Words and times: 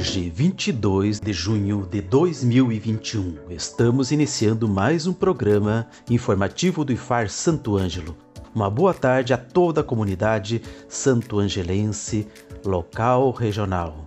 Hoje, 0.00 0.30
22 0.30 1.20
de 1.20 1.30
junho 1.30 1.86
de 1.86 2.00
2021, 2.00 3.34
estamos 3.50 4.10
iniciando 4.10 4.66
mais 4.66 5.06
um 5.06 5.12
programa 5.12 5.86
informativo 6.08 6.86
do 6.86 6.90
IFAR 6.90 7.28
Santo 7.28 7.76
Ângelo. 7.76 8.16
Uma 8.54 8.70
boa 8.70 8.94
tarde 8.94 9.34
a 9.34 9.36
toda 9.36 9.82
a 9.82 9.84
comunidade 9.84 10.62
santo-angelense, 10.88 12.26
local, 12.64 13.30
regional. 13.30 14.06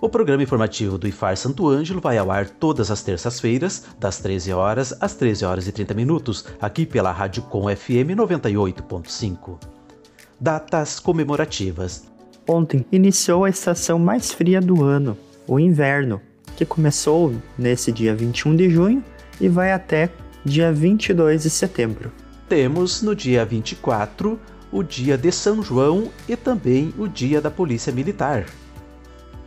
O 0.00 0.08
programa 0.08 0.44
informativo 0.44 0.96
do 0.96 1.08
IFAR 1.08 1.36
Santo 1.36 1.68
Ângelo 1.68 2.00
vai 2.00 2.16
ao 2.18 2.30
ar 2.30 2.48
todas 2.48 2.88
as 2.88 3.02
terças-feiras, 3.02 3.82
das 3.98 4.18
13 4.18 4.52
horas 4.52 4.94
às 5.00 5.16
13 5.16 5.44
horas 5.44 5.66
e 5.66 5.72
30 5.72 5.92
minutos, 5.92 6.44
aqui 6.60 6.86
pela 6.86 7.10
Rádio 7.10 7.42
Com 7.42 7.64
FM 7.64 8.14
98.5. 8.14 9.58
Datas 10.40 11.00
comemorativas. 11.00 12.15
Ontem 12.48 12.86
iniciou 12.92 13.44
a 13.44 13.50
estação 13.50 13.98
mais 13.98 14.30
fria 14.30 14.60
do 14.60 14.84
ano, 14.84 15.18
o 15.48 15.58
inverno, 15.58 16.20
que 16.56 16.64
começou 16.64 17.34
nesse 17.58 17.90
dia 17.90 18.14
21 18.14 18.54
de 18.54 18.70
junho 18.70 19.04
e 19.40 19.48
vai 19.48 19.72
até 19.72 20.10
dia 20.44 20.72
22 20.72 21.42
de 21.42 21.50
setembro. 21.50 22.12
Temos 22.48 23.02
no 23.02 23.16
dia 23.16 23.44
24 23.44 24.38
o 24.70 24.82
dia 24.82 25.18
de 25.18 25.32
São 25.32 25.62
João 25.62 26.10
e 26.28 26.36
também 26.36 26.94
o 26.96 27.08
dia 27.08 27.40
da 27.40 27.50
Polícia 27.50 27.92
Militar. 27.92 28.46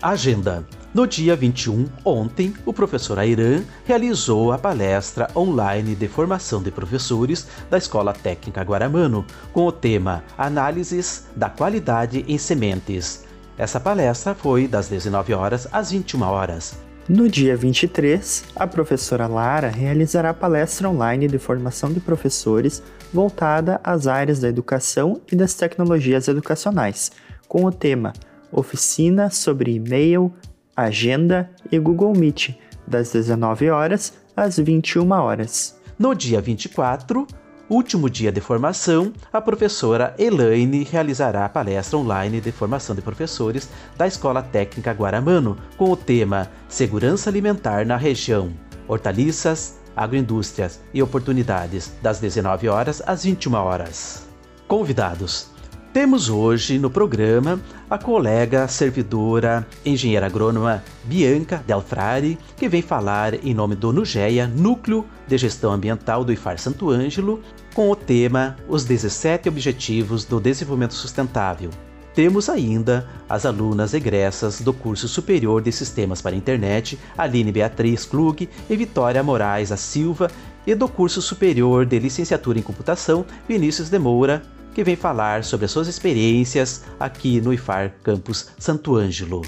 Agenda: 0.02 0.66
no 0.92 1.06
dia 1.06 1.36
21, 1.36 1.86
ontem, 2.04 2.52
o 2.66 2.74
professor 2.74 3.20
Airan 3.20 3.62
realizou 3.86 4.52
a 4.52 4.58
palestra 4.58 5.30
online 5.36 5.94
de 5.94 6.08
formação 6.08 6.64
de 6.64 6.72
professores 6.72 7.48
da 7.70 7.78
Escola 7.78 8.12
Técnica 8.12 8.64
Guaramano, 8.64 9.24
com 9.54 9.68
o 9.68 9.72
tema 9.72 10.24
Análises 10.36 11.28
da 11.36 11.48
Qualidade 11.48 12.26
em 12.28 12.40
Sementes. 12.40 13.24
Essa 13.56 13.80
palestra 13.80 14.34
foi 14.34 14.68
das 14.68 14.88
19 14.88 15.32
horas 15.34 15.68
às 15.72 15.92
21 15.92 16.24
horas. 16.24 16.76
No 17.08 17.30
dia 17.30 17.56
23, 17.56 18.46
a 18.56 18.66
professora 18.66 19.28
Lara 19.28 19.70
realizará 19.70 20.34
palestra 20.34 20.90
online 20.90 21.28
de 21.28 21.38
formação 21.38 21.92
de 21.92 22.00
professores 22.00 22.82
voltada 23.14 23.80
às 23.84 24.08
áreas 24.08 24.40
da 24.40 24.48
educação 24.48 25.22
e 25.32 25.36
das 25.36 25.54
tecnologias 25.54 26.28
educacionais, 26.28 27.12
com 27.48 27.66
o 27.66 27.72
tema 27.72 28.14
Oficina 28.52 29.30
sobre 29.30 29.74
e-mail, 29.76 30.34
agenda 30.82 31.50
e 31.72 31.80
Google 31.80 32.14
Meet, 32.14 32.56
das 32.88 33.12
19 33.12 33.70
horas 33.70 34.14
às 34.36 34.58
21 34.58 35.12
horas. 35.12 35.80
No 35.98 36.16
dia 36.16 36.42
24, 36.42 37.28
último 37.70 38.10
dia 38.10 38.32
de 38.32 38.42
formação, 38.42 39.14
a 39.32 39.42
professora 39.42 40.16
Elaine 40.18 40.84
realizará 40.84 41.46
a 41.46 41.50
palestra 41.50 41.98
online 41.98 42.42
de 42.42 42.52
formação 42.52 42.96
de 42.96 43.02
professores 43.02 43.70
da 43.98 44.08
Escola 44.08 44.42
Técnica 44.42 44.92
Guaramano 44.92 45.58
com 45.78 45.92
o 45.92 45.98
tema 45.98 46.50
Segurança 46.68 47.30
Alimentar 47.30 47.86
na 47.86 47.98
Região, 47.98 48.52
Hortaliças, 48.88 49.78
Agroindústrias 49.96 50.80
e 50.94 51.04
Oportunidades, 51.04 51.92
das 52.02 52.20
19 52.20 52.70
horas 52.70 53.04
às 53.06 53.24
21 53.24 53.54
horas. 53.54 54.28
Convidados: 54.68 55.52
temos 55.94 56.30
hoje 56.30 56.78
no 56.78 56.90
programa 56.90 57.60
a 57.90 57.98
colega 57.98 58.68
servidora 58.68 59.66
engenheira 59.84 60.28
agrônoma 60.28 60.84
Bianca 61.04 61.64
Delfrari, 61.66 62.38
que 62.56 62.70
vem 62.70 62.82
falar 62.82 63.34
em 63.34 63.54
nome 63.54 63.76
do 63.76 63.92
NUGEA, 63.92 64.48
Núcleo 64.48 65.06
de 65.28 65.38
Gestão 65.38 65.72
Ambiental 65.72 66.24
do 66.24 66.32
IFAR 66.32 66.60
Santo 66.60 66.92
Ângelo, 66.92 67.42
com 67.74 67.90
o 67.90 67.96
tema 67.96 68.56
Os 68.68 68.86
17 68.86 69.50
Objetivos 69.50 70.26
do 70.26 70.40
Desenvolvimento 70.40 70.94
Sustentável. 70.94 71.72
Temos 72.14 72.50
ainda 72.50 73.08
as 73.28 73.46
alunas 73.46 73.94
egressas 73.94 74.62
do 74.62 74.74
curso 74.74 75.08
superior 75.08 75.62
de 75.62 75.72
Sistemas 75.72 76.22
para 76.22 76.36
a 76.36 76.38
Internet, 76.38 77.00
Aline 77.18 77.52
Beatriz 77.52 78.06
Klug 78.06 78.48
e 78.70 78.76
Vitória 78.76 79.24
Moraes 79.24 79.70
da 79.70 79.78
Silva, 79.78 80.30
e 80.68 80.76
do 80.76 80.88
curso 80.88 81.22
superior 81.22 81.86
de 81.86 81.98
Licenciatura 81.98 82.60
em 82.60 82.62
Computação, 82.62 83.26
Vinícius 83.48 83.90
de 83.90 83.98
Moura 83.98 84.44
que 84.74 84.84
vem 84.84 84.96
falar 84.96 85.44
sobre 85.44 85.66
as 85.66 85.72
suas 85.72 85.88
experiências 85.88 86.86
aqui 87.00 87.42
no 87.42 87.54
IFAR 87.54 87.94
Campus 88.04 88.52
Santo 88.58 88.96
Ângelo. 88.96 89.42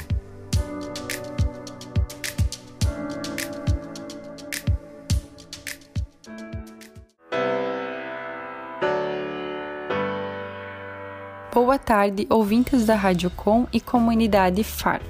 Boa 11.54 11.78
tarde, 11.78 12.26
ouvintes 12.30 12.86
da 12.86 12.96
Rádio 12.96 13.30
Com 13.30 13.68
e 13.72 13.80
comunidade 13.80 14.64
FAR. 14.64 15.02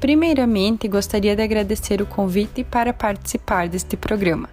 Primeiramente, 0.00 0.88
gostaria 0.88 1.36
de 1.36 1.42
agradecer 1.42 2.02
o 2.02 2.06
convite 2.06 2.64
para 2.64 2.92
participar 2.92 3.68
deste 3.68 3.96
programa. 3.96 4.48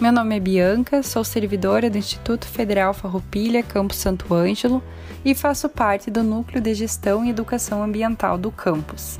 Meu 0.00 0.12
nome 0.12 0.36
é 0.36 0.38
Bianca, 0.38 1.02
sou 1.02 1.24
servidora 1.24 1.90
do 1.90 1.98
Instituto 1.98 2.46
Federal 2.46 2.94
Farroupilha, 2.94 3.64
Campo 3.64 3.92
Santo 3.92 4.32
Ângelo 4.32 4.80
e 5.24 5.34
faço 5.34 5.68
parte 5.68 6.08
do 6.08 6.22
Núcleo 6.22 6.60
de 6.60 6.72
Gestão 6.72 7.24
e 7.24 7.30
Educação 7.30 7.82
Ambiental 7.82 8.38
do 8.38 8.52
campus. 8.52 9.18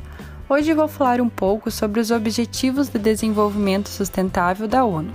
Hoje 0.49 0.73
vou 0.73 0.87
falar 0.87 1.21
um 1.21 1.29
pouco 1.29 1.69
sobre 1.69 2.01
os 2.01 2.13
Objetivos 2.13 2.89
de 2.89 2.97
Desenvolvimento 2.97 3.89
Sustentável 3.89 4.69
da 4.69 4.85
ONU. 4.85 5.13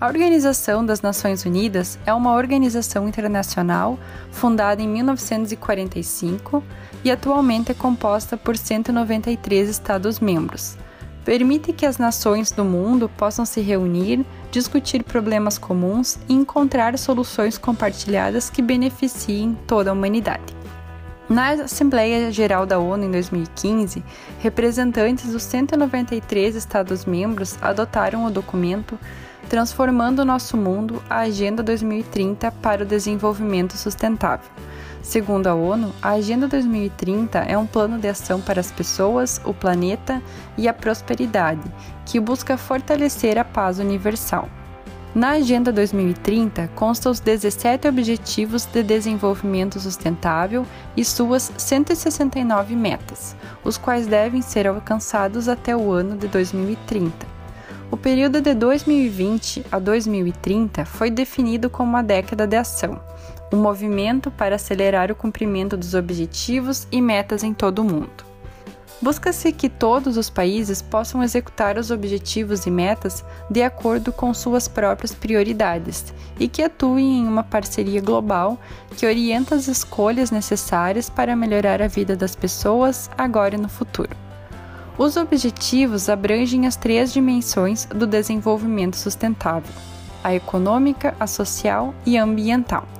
A 0.00 0.08
Organização 0.08 0.84
das 0.84 1.00
Nações 1.00 1.44
Unidas 1.44 1.96
é 2.04 2.12
uma 2.12 2.34
organização 2.34 3.06
internacional 3.06 3.96
fundada 4.32 4.82
em 4.82 4.88
1945 4.88 6.60
e 7.04 7.10
atualmente 7.12 7.70
é 7.70 7.74
composta 7.74 8.36
por 8.36 8.56
193 8.56 9.68
Estados-membros. 9.68 10.76
Permite 11.26 11.72
que 11.72 11.84
as 11.84 11.98
nações 11.98 12.52
do 12.52 12.64
mundo 12.64 13.08
possam 13.08 13.44
se 13.44 13.60
reunir 13.60 14.24
discutir 14.52 15.02
problemas 15.02 15.58
comuns 15.58 16.20
e 16.28 16.32
encontrar 16.32 16.96
soluções 16.96 17.58
compartilhadas 17.58 18.48
que 18.48 18.62
beneficiem 18.62 19.58
toda 19.66 19.90
a 19.90 19.92
humanidade. 19.92 20.54
Na 21.28 21.50
Assembleia 21.50 22.30
Geral 22.30 22.64
da 22.64 22.78
ONU 22.78 23.06
em 23.06 23.10
2015, 23.10 24.04
representantes 24.38 25.32
dos 25.32 25.42
193 25.42 26.54
Estados-membros 26.54 27.58
adotaram 27.60 28.24
o 28.24 28.30
documento 28.30 28.96
Transformando 29.48 30.20
o 30.20 30.24
Nosso 30.24 30.56
Mundo 30.56 31.02
a 31.10 31.22
Agenda 31.22 31.60
2030 31.60 32.52
para 32.52 32.84
o 32.84 32.86
Desenvolvimento 32.86 33.76
Sustentável. 33.76 34.48
Segundo 35.06 35.46
a 35.46 35.54
ONU, 35.54 35.94
a 36.02 36.10
Agenda 36.10 36.48
2030 36.48 37.38
é 37.38 37.56
um 37.56 37.64
plano 37.64 37.96
de 37.96 38.08
ação 38.08 38.40
para 38.40 38.58
as 38.58 38.72
pessoas, 38.72 39.40
o 39.44 39.54
planeta 39.54 40.20
e 40.58 40.66
a 40.66 40.74
prosperidade, 40.74 41.62
que 42.04 42.18
busca 42.18 42.56
fortalecer 42.56 43.38
a 43.38 43.44
paz 43.44 43.78
universal. 43.78 44.48
Na 45.14 45.30
Agenda 45.30 45.70
2030 45.70 46.68
constam 46.74 47.12
os 47.12 47.20
17 47.20 47.86
Objetivos 47.86 48.64
de 48.64 48.82
Desenvolvimento 48.82 49.78
Sustentável 49.78 50.66
e 50.96 51.04
suas 51.04 51.52
169 51.56 52.74
metas, 52.74 53.36
os 53.62 53.78
quais 53.78 54.08
devem 54.08 54.42
ser 54.42 54.66
alcançados 54.66 55.48
até 55.48 55.76
o 55.76 55.92
ano 55.92 56.16
de 56.16 56.26
2030. 56.26 57.36
O 57.92 57.96
período 57.96 58.40
de 58.40 58.52
2020 58.52 59.66
a 59.70 59.78
2030 59.78 60.84
foi 60.84 61.08
definido 61.12 61.70
como 61.70 61.90
uma 61.90 62.02
década 62.02 62.44
de 62.44 62.56
ação, 62.56 63.00
um 63.52 63.58
movimento 63.58 64.30
para 64.30 64.56
acelerar 64.56 65.10
o 65.10 65.14
cumprimento 65.14 65.76
dos 65.76 65.94
objetivos 65.94 66.86
e 66.90 67.00
metas 67.00 67.42
em 67.42 67.54
todo 67.54 67.80
o 67.80 67.84
mundo. 67.84 68.26
Busca-se 69.00 69.52
que 69.52 69.68
todos 69.68 70.16
os 70.16 70.30
países 70.30 70.80
possam 70.80 71.22
executar 71.22 71.76
os 71.76 71.90
objetivos 71.90 72.64
e 72.64 72.70
metas 72.70 73.22
de 73.50 73.62
acordo 73.62 74.10
com 74.10 74.32
suas 74.32 74.66
próprias 74.66 75.14
prioridades 75.14 76.14
e 76.40 76.48
que 76.48 76.62
atuem 76.62 77.18
em 77.18 77.28
uma 77.28 77.42
parceria 77.42 78.00
global 78.00 78.58
que 78.96 79.04
orienta 79.04 79.54
as 79.54 79.68
escolhas 79.68 80.30
necessárias 80.30 81.10
para 81.10 81.36
melhorar 81.36 81.82
a 81.82 81.88
vida 81.88 82.16
das 82.16 82.34
pessoas 82.34 83.10
agora 83.18 83.54
e 83.54 83.58
no 83.58 83.68
futuro. 83.68 84.16
Os 84.96 85.18
objetivos 85.18 86.08
abrangem 86.08 86.66
as 86.66 86.74
três 86.74 87.12
dimensões 87.12 87.84
do 87.84 88.06
desenvolvimento 88.06 88.96
sustentável: 88.96 89.74
a 90.24 90.34
econômica, 90.34 91.14
a 91.20 91.26
social 91.26 91.94
e 92.06 92.16
a 92.16 92.24
ambiental. 92.24 92.95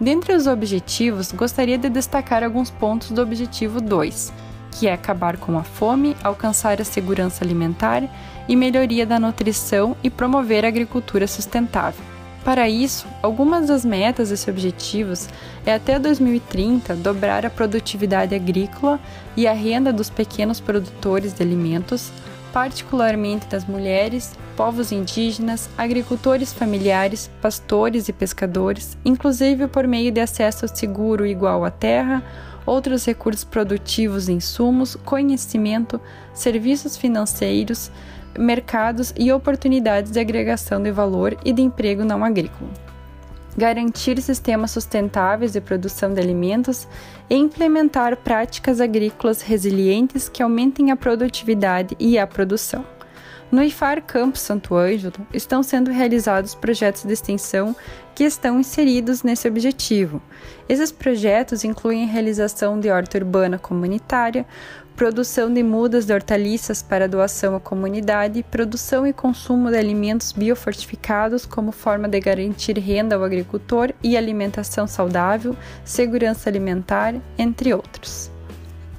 Dentre 0.00 0.34
os 0.34 0.46
objetivos, 0.46 1.32
gostaria 1.32 1.78
de 1.78 1.88
destacar 1.88 2.44
alguns 2.44 2.70
pontos 2.70 3.10
do 3.10 3.22
objetivo 3.22 3.80
2, 3.80 4.32
que 4.72 4.86
é 4.86 4.92
acabar 4.92 5.38
com 5.38 5.58
a 5.58 5.62
fome, 5.62 6.14
alcançar 6.22 6.80
a 6.80 6.84
segurança 6.84 7.42
alimentar 7.42 8.02
e 8.46 8.54
melhoria 8.54 9.06
da 9.06 9.18
nutrição 9.18 9.96
e 10.04 10.10
promover 10.10 10.64
a 10.66 10.68
agricultura 10.68 11.26
sustentável. 11.26 12.04
Para 12.44 12.68
isso, 12.68 13.08
algumas 13.22 13.68
das 13.68 13.84
metas 13.84 14.28
desse 14.28 14.48
objetivos 14.48 15.28
é 15.64 15.74
até 15.74 15.98
2030 15.98 16.94
dobrar 16.94 17.44
a 17.44 17.50
produtividade 17.50 18.34
agrícola 18.34 19.00
e 19.36 19.48
a 19.48 19.52
renda 19.52 19.92
dos 19.92 20.10
pequenos 20.10 20.60
produtores 20.60 21.32
de 21.32 21.42
alimentos, 21.42 22.12
particularmente 22.52 23.46
das 23.46 23.64
mulheres, 23.64 24.36
povos 24.56 24.90
indígenas, 24.90 25.68
agricultores 25.76 26.52
familiares, 26.52 27.30
pastores 27.42 28.08
e 28.08 28.12
pescadores, 28.12 28.96
inclusive 29.04 29.68
por 29.68 29.86
meio 29.86 30.10
de 30.10 30.20
acesso 30.20 30.66
seguro 30.74 31.26
igual 31.26 31.64
à 31.64 31.70
terra, 31.70 32.22
outros 32.64 33.04
recursos 33.04 33.44
produtivos, 33.44 34.28
insumos, 34.28 34.96
conhecimento, 34.96 36.00
serviços 36.34 36.96
financeiros, 36.96 37.90
mercados 38.38 39.12
e 39.16 39.30
oportunidades 39.30 40.10
de 40.10 40.18
agregação 40.18 40.82
de 40.82 40.90
valor 40.90 41.36
e 41.44 41.52
de 41.52 41.62
emprego 41.62 42.04
não 42.04 42.24
agrícola. 42.24 42.70
Garantir 43.56 44.20
sistemas 44.20 44.72
sustentáveis 44.72 45.52
de 45.52 45.60
produção 45.60 46.12
de 46.12 46.20
alimentos 46.20 46.86
e 47.30 47.34
implementar 47.34 48.16
práticas 48.16 48.80
agrícolas 48.80 49.40
resilientes 49.40 50.28
que 50.28 50.42
aumentem 50.42 50.90
a 50.90 50.96
produtividade 50.96 51.96
e 51.98 52.18
a 52.18 52.26
produção. 52.26 52.95
No 53.50 53.62
IFAR 53.62 54.02
Campus 54.02 54.40
Santo 54.40 54.74
Ângelo 54.74 55.24
estão 55.32 55.62
sendo 55.62 55.92
realizados 55.92 56.52
projetos 56.52 57.04
de 57.04 57.12
extensão 57.12 57.76
que 58.12 58.24
estão 58.24 58.58
inseridos 58.58 59.22
nesse 59.22 59.46
objetivo. 59.46 60.20
Esses 60.68 60.90
projetos 60.90 61.62
incluem 61.62 62.02
a 62.02 62.08
realização 62.08 62.80
de 62.80 62.90
horta 62.90 63.18
urbana 63.18 63.56
comunitária, 63.56 64.44
produção 64.96 65.52
de 65.52 65.62
mudas 65.62 66.06
de 66.06 66.12
hortaliças 66.12 66.82
para 66.82 67.06
doação 67.06 67.54
à 67.54 67.60
comunidade, 67.60 68.42
produção 68.50 69.06
e 69.06 69.12
consumo 69.12 69.70
de 69.70 69.76
alimentos 69.76 70.32
biofortificados 70.32 71.46
como 71.46 71.70
forma 71.70 72.08
de 72.08 72.18
garantir 72.18 72.76
renda 72.80 73.14
ao 73.14 73.22
agricultor 73.22 73.92
e 74.02 74.16
alimentação 74.16 74.88
saudável, 74.88 75.56
segurança 75.84 76.50
alimentar, 76.50 77.14
entre 77.38 77.72
outros. 77.72 78.28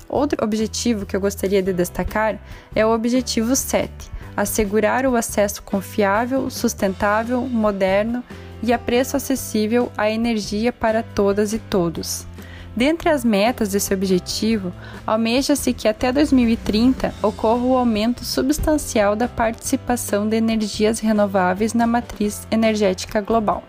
Outro 0.08 0.42
objetivo 0.42 1.06
que 1.06 1.18
eu 1.18 1.20
gostaria 1.20 1.62
de 1.62 1.74
destacar 1.74 2.40
é 2.74 2.86
o 2.86 2.94
objetivo 2.94 3.54
7 3.54 4.17
assegurar 4.38 5.08
o 5.08 5.16
acesso 5.16 5.64
confiável, 5.64 6.48
sustentável, 6.52 7.42
moderno 7.42 8.24
e 8.62 8.72
a 8.72 8.78
preço 8.78 9.18
acessível 9.18 9.92
à 9.98 10.10
energia 10.10 10.72
para 10.72 11.02
todas 11.02 11.52
e 11.54 11.58
todos. 11.58 12.28
Dentre 12.76 13.10
as 13.10 13.26
metas 13.26 13.70
desse 13.70 13.92
objetivo, 13.92 14.72
almeja-se 15.06 15.74
que 15.74 15.88
até 15.88 16.12
2030 16.12 17.12
ocorra 17.24 17.64
o 17.64 17.76
aumento 17.76 18.24
substancial 18.24 19.16
da 19.16 19.28
participação 19.28 20.30
de 20.30 20.38
energias 20.38 21.00
renováveis 21.00 21.74
na 21.74 21.88
matriz 21.88 22.48
energética 22.52 23.20
global. 23.20 23.64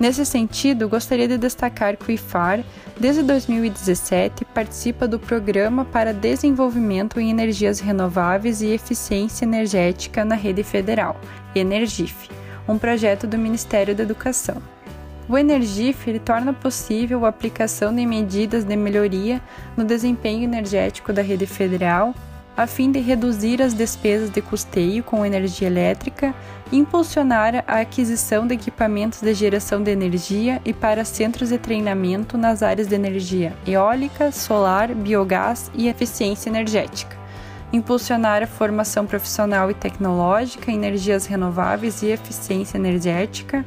Nesse 0.00 0.24
sentido, 0.24 0.88
gostaria 0.88 1.28
de 1.28 1.36
destacar 1.36 1.96
que 1.98 2.10
o 2.10 2.12
IFAR, 2.12 2.64
desde 2.98 3.22
2017, 3.22 4.44
participa 4.46 5.06
do 5.06 5.18
Programa 5.18 5.84
para 5.84 6.12
Desenvolvimento 6.12 7.20
em 7.20 7.30
Energias 7.30 7.80
Renováveis 7.80 8.60
e 8.60 8.68
Eficiência 8.68 9.44
Energética 9.44 10.24
na 10.24 10.34
Rede 10.34 10.64
Federal, 10.64 11.20
Energif, 11.54 12.28
um 12.66 12.76
projeto 12.76 13.26
do 13.26 13.38
Ministério 13.38 13.94
da 13.94 14.02
Educação. 14.02 14.60
O 15.28 15.38
Energif 15.38 16.18
torna 16.20 16.52
possível 16.52 17.24
a 17.24 17.28
aplicação 17.28 17.94
de 17.94 18.04
medidas 18.04 18.64
de 18.64 18.74
melhoria 18.74 19.40
no 19.76 19.84
desempenho 19.84 20.42
energético 20.42 21.12
da 21.12 21.22
rede 21.22 21.46
federal 21.46 22.14
a 22.58 22.66
fim 22.66 22.90
de 22.90 22.98
reduzir 22.98 23.62
as 23.62 23.72
despesas 23.72 24.30
de 24.30 24.42
custeio 24.42 25.04
com 25.04 25.24
energia 25.24 25.68
elétrica 25.68 26.34
impulsionar 26.76 27.64
a 27.66 27.80
aquisição 27.80 28.46
de 28.46 28.54
equipamentos 28.54 29.20
de 29.20 29.32
geração 29.32 29.82
de 29.82 29.90
energia 29.90 30.60
e 30.64 30.72
para 30.72 31.04
centros 31.04 31.48
de 31.48 31.58
treinamento 31.58 32.36
nas 32.36 32.62
áreas 32.62 32.86
de 32.86 32.94
energia 32.94 33.54
eólica, 33.66 34.30
solar, 34.30 34.94
biogás 34.94 35.70
e 35.74 35.88
eficiência 35.88 36.50
energética. 36.50 37.16
Impulsionar 37.72 38.42
a 38.42 38.46
formação 38.46 39.06
profissional 39.06 39.70
e 39.70 39.74
tecnológica 39.74 40.70
em 40.70 40.74
energias 40.74 41.26
renováveis 41.26 42.02
e 42.02 42.08
eficiência 42.08 42.76
energética, 42.76 43.64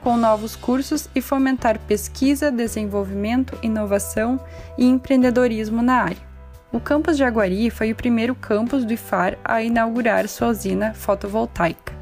com 0.00 0.16
novos 0.16 0.54
cursos 0.54 1.08
e 1.14 1.20
fomentar 1.20 1.78
pesquisa, 1.78 2.52
desenvolvimento, 2.52 3.56
inovação 3.62 4.38
e 4.76 4.86
empreendedorismo 4.86 5.82
na 5.82 6.02
área. 6.02 6.34
O 6.70 6.80
campus 6.80 7.16
de 7.16 7.24
Aguari 7.24 7.70
foi 7.70 7.92
o 7.92 7.96
primeiro 7.96 8.34
campus 8.34 8.84
do 8.84 8.92
IFAR 8.92 9.38
a 9.44 9.62
inaugurar 9.62 10.28
sua 10.28 10.48
usina 10.48 10.92
fotovoltaica. 10.92 11.93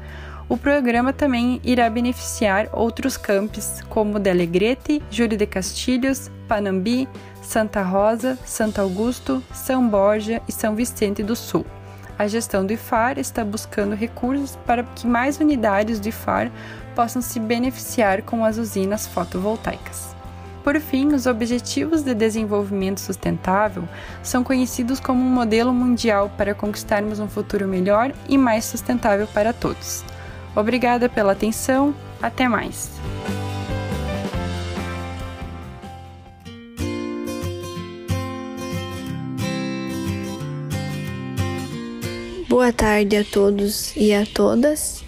O 0.53 0.57
programa 0.57 1.11
também 1.11 1.59
irá 1.63 1.89
beneficiar 1.89 2.69
outros 2.71 3.17
campos, 3.17 3.81
como 3.89 4.19
Delegrete, 4.19 5.01
Júlio 5.09 5.35
de 5.35 5.47
Castilhos, 5.47 6.29
Panambi, 6.47 7.09
Santa 7.41 7.81
Rosa, 7.81 8.37
Santo 8.45 8.79
Augusto, 8.79 9.43
São 9.51 9.89
Borja 9.89 10.43
e 10.47 10.51
São 10.51 10.75
Vicente 10.75 11.23
do 11.23 11.35
Sul. 11.35 11.65
A 12.19 12.27
gestão 12.27 12.63
do 12.63 12.71
IFAR 12.71 13.17
está 13.17 13.43
buscando 13.43 13.95
recursos 13.95 14.55
para 14.63 14.83
que 14.83 15.07
mais 15.07 15.39
unidades 15.39 15.99
do 15.99 16.09
IFAR 16.09 16.51
possam 16.95 17.19
se 17.19 17.39
beneficiar 17.39 18.21
com 18.21 18.45
as 18.45 18.59
usinas 18.59 19.07
fotovoltaicas. 19.07 20.15
Por 20.63 20.79
fim, 20.79 21.15
os 21.15 21.25
Objetivos 21.25 22.03
de 22.03 22.13
Desenvolvimento 22.13 22.99
Sustentável 22.99 23.89
são 24.21 24.43
conhecidos 24.43 24.99
como 24.99 25.19
um 25.19 25.31
modelo 25.31 25.73
mundial 25.73 26.31
para 26.37 26.53
conquistarmos 26.53 27.19
um 27.19 27.27
futuro 27.27 27.67
melhor 27.67 28.13
e 28.29 28.37
mais 28.37 28.65
sustentável 28.65 29.25
para 29.25 29.51
todos. 29.51 30.05
Obrigada 30.55 31.09
pela 31.09 31.31
atenção, 31.31 31.95
até 32.21 32.47
mais! 32.47 32.91
Boa 42.47 42.71
tarde 42.71 43.17
a 43.17 43.23
todos 43.23 43.95
e 43.95 44.13
a 44.13 44.27
todas. 44.27 45.03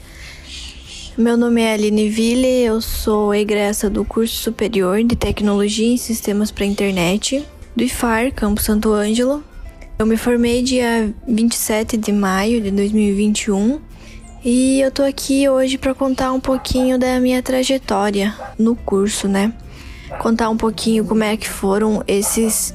Meu 1.15 1.37
nome 1.37 1.61
é 1.61 1.73
Aline 1.73 2.09
Ville, 2.09 2.63
eu 2.63 2.81
sou 2.81 3.33
egressa 3.33 3.87
do 3.87 4.03
curso 4.03 4.35
superior 4.35 5.03
de 5.03 5.15
Tecnologia 5.15 5.87
em 5.87 5.95
Sistemas 5.95 6.49
para 6.49 6.65
Internet 6.65 7.45
do 7.75 7.83
IFAR, 7.83 8.33
Campo 8.33 8.61
Santo 8.61 8.91
Ângelo. 8.91 9.43
Eu 9.97 10.07
me 10.07 10.17
formei 10.17 10.63
dia 10.63 11.13
27 11.27 11.97
de 11.97 12.11
maio 12.11 12.59
de 12.59 12.71
2021 12.71 13.79
e 14.45 14.79
eu 14.79 14.91
tô 14.91 15.01
aqui 15.01 15.49
hoje 15.49 15.75
para 15.75 15.95
contar 15.95 16.31
um 16.31 16.39
pouquinho 16.39 16.99
da 16.99 17.19
minha 17.19 17.41
trajetória 17.41 18.31
no 18.59 18.75
curso, 18.75 19.27
né? 19.27 19.51
Contar 20.19 20.51
um 20.51 20.55
pouquinho 20.55 21.03
como 21.03 21.23
é 21.23 21.35
que 21.35 21.49
foram 21.49 22.03
esses 22.07 22.71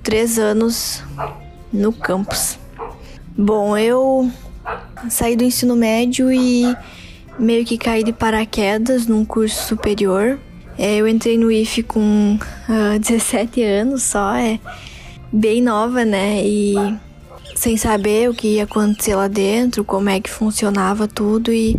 três 0.00 0.38
anos 0.38 1.02
no 1.72 1.92
campus. 1.92 2.56
Bom, 3.36 3.76
eu 3.76 4.30
saí 5.10 5.34
do 5.34 5.42
ensino 5.42 5.74
médio 5.74 6.32
e 6.32 6.72
meio 7.36 7.64
que 7.64 7.76
caí 7.76 8.04
de 8.04 8.12
paraquedas 8.12 9.08
num 9.08 9.24
curso 9.24 9.66
superior. 9.66 10.38
É, 10.78 10.98
eu 10.98 11.08
entrei 11.08 11.36
no 11.36 11.50
IF 11.50 11.82
com 11.82 12.36
uh, 12.36 12.94
ah, 12.94 12.98
17 13.02 13.60
anos 13.64 14.04
só, 14.04 14.36
é 14.36 14.60
bem 15.32 15.60
nova, 15.60 16.04
né? 16.04 16.40
E 16.44 16.76
sem 17.58 17.76
saber 17.76 18.30
o 18.30 18.34
que 18.34 18.54
ia 18.54 18.64
acontecer 18.64 19.16
lá 19.16 19.26
dentro, 19.26 19.84
como 19.84 20.08
é 20.08 20.20
que 20.20 20.30
funcionava 20.30 21.08
tudo 21.08 21.52
e, 21.52 21.76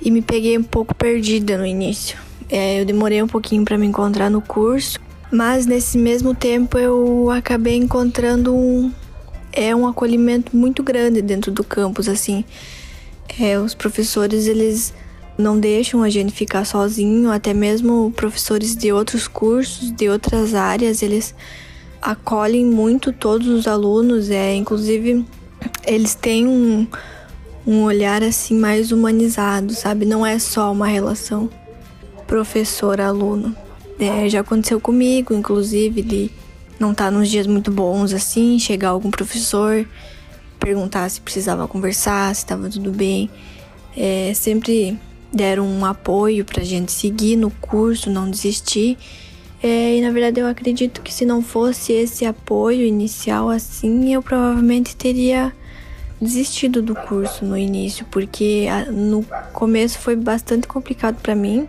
e 0.00 0.10
me 0.10 0.22
peguei 0.22 0.56
um 0.56 0.62
pouco 0.62 0.94
perdida 0.94 1.58
no 1.58 1.66
início. 1.66 2.18
É, 2.48 2.80
eu 2.80 2.86
demorei 2.86 3.22
um 3.22 3.26
pouquinho 3.26 3.64
para 3.64 3.76
me 3.76 3.86
encontrar 3.86 4.30
no 4.30 4.40
curso, 4.40 4.98
mas 5.30 5.66
nesse 5.66 5.98
mesmo 5.98 6.34
tempo 6.34 6.78
eu 6.78 7.30
acabei 7.30 7.76
encontrando 7.76 8.54
um 8.54 8.90
é 9.52 9.74
um 9.74 9.86
acolhimento 9.86 10.56
muito 10.56 10.82
grande 10.82 11.20
dentro 11.20 11.50
do 11.50 11.64
campus 11.64 12.08
assim. 12.08 12.44
É, 13.38 13.58
os 13.58 13.74
professores, 13.74 14.46
eles 14.46 14.94
não 15.36 15.58
deixam 15.58 16.02
a 16.02 16.08
gente 16.08 16.32
ficar 16.32 16.64
sozinho, 16.64 17.30
até 17.30 17.52
mesmo 17.52 18.12
professores 18.16 18.74
de 18.74 18.90
outros 18.92 19.28
cursos, 19.28 19.90
de 19.92 20.08
outras 20.08 20.54
áreas, 20.54 21.02
eles 21.02 21.34
acolhem 22.00 22.64
muito 22.64 23.12
todos 23.12 23.46
os 23.48 23.66
alunos, 23.66 24.30
é, 24.30 24.54
inclusive 24.54 25.24
eles 25.86 26.14
têm 26.14 26.46
um, 26.46 26.86
um 27.66 27.82
olhar 27.82 28.22
assim 28.22 28.58
mais 28.58 28.92
humanizado, 28.92 29.74
sabe? 29.74 30.04
Não 30.06 30.24
é 30.24 30.38
só 30.38 30.72
uma 30.72 30.86
relação 30.86 31.50
professor-aluno. 32.26 33.54
É, 33.98 34.28
já 34.28 34.40
aconteceu 34.40 34.80
comigo, 34.80 35.34
inclusive, 35.34 36.02
de 36.02 36.30
não 36.78 36.92
estar 36.92 37.06
tá 37.06 37.10
nos 37.10 37.28
dias 37.28 37.46
muito 37.46 37.70
bons 37.70 38.12
assim, 38.12 38.58
chegar 38.58 38.90
algum 38.90 39.10
professor 39.10 39.86
perguntar 40.58 41.08
se 41.08 41.20
precisava 41.20 41.66
conversar, 41.68 42.34
se 42.34 42.42
estava 42.42 42.68
tudo 42.68 42.90
bem. 42.90 43.30
É, 43.96 44.32
sempre 44.34 44.98
deram 45.32 45.66
um 45.66 45.84
apoio 45.84 46.44
para 46.44 46.62
gente 46.62 46.92
seguir 46.92 47.36
no 47.36 47.50
curso, 47.50 48.10
não 48.10 48.30
desistir. 48.30 48.98
É, 49.62 49.96
e 49.96 50.00
na 50.00 50.10
verdade 50.10 50.40
eu 50.40 50.46
acredito 50.46 51.02
que 51.02 51.12
se 51.12 51.24
não 51.24 51.42
fosse 51.42 51.92
esse 51.92 52.24
apoio 52.24 52.86
inicial 52.86 53.50
assim, 53.50 54.14
eu 54.14 54.22
provavelmente 54.22 54.94
teria 54.94 55.52
desistido 56.20 56.80
do 56.80 56.94
curso 56.94 57.44
no 57.44 57.56
início, 57.56 58.06
porque 58.10 58.66
no 58.92 59.24
começo 59.52 59.98
foi 59.98 60.16
bastante 60.16 60.66
complicado 60.66 61.20
para 61.20 61.34
mim. 61.34 61.68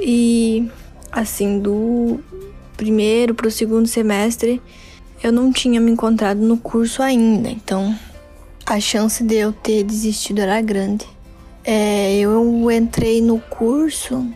E 0.00 0.68
assim, 1.10 1.60
do 1.60 2.20
primeiro 2.76 3.34
para 3.34 3.46
o 3.46 3.50
segundo 3.50 3.86
semestre, 3.86 4.60
eu 5.22 5.30
não 5.30 5.52
tinha 5.52 5.80
me 5.80 5.90
encontrado 5.90 6.38
no 6.38 6.56
curso 6.56 7.02
ainda, 7.02 7.48
então 7.48 7.96
a 8.66 8.80
chance 8.80 9.22
de 9.22 9.36
eu 9.36 9.52
ter 9.52 9.84
desistido 9.84 10.40
era 10.40 10.60
grande. 10.60 11.06
É, 11.64 12.16
eu 12.18 12.70
entrei 12.70 13.20
no 13.20 13.38
curso 13.38 14.26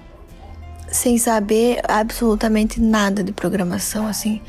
sem 0.96 1.18
saber 1.18 1.80
absolutamente 1.86 2.80
nada 2.80 3.22
de 3.22 3.32
programação, 3.32 4.06
assim. 4.06 4.40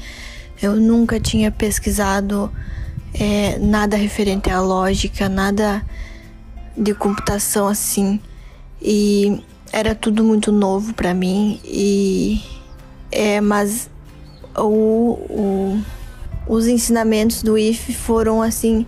Eu 0.61 0.75
nunca 0.75 1.19
tinha 1.19 1.51
pesquisado 1.51 2.51
é, 3.13 3.57
nada 3.59 3.95
referente 3.95 4.49
à 4.49 4.59
lógica, 4.59 5.29
nada 5.29 5.83
de 6.75 6.93
computação 6.93 7.67
assim. 7.67 8.19
E 8.81 9.43
era 9.71 9.93
tudo 9.93 10.23
muito 10.23 10.51
novo 10.51 10.93
para 10.93 11.13
mim 11.13 11.59
e 11.63 12.41
é, 13.11 13.41
mas 13.41 13.89
o, 14.55 15.17
o, 15.29 15.81
os 16.47 16.67
ensinamentos 16.67 17.41
do 17.43 17.57
IF 17.57 17.93
foram 17.93 18.41
assim 18.41 18.85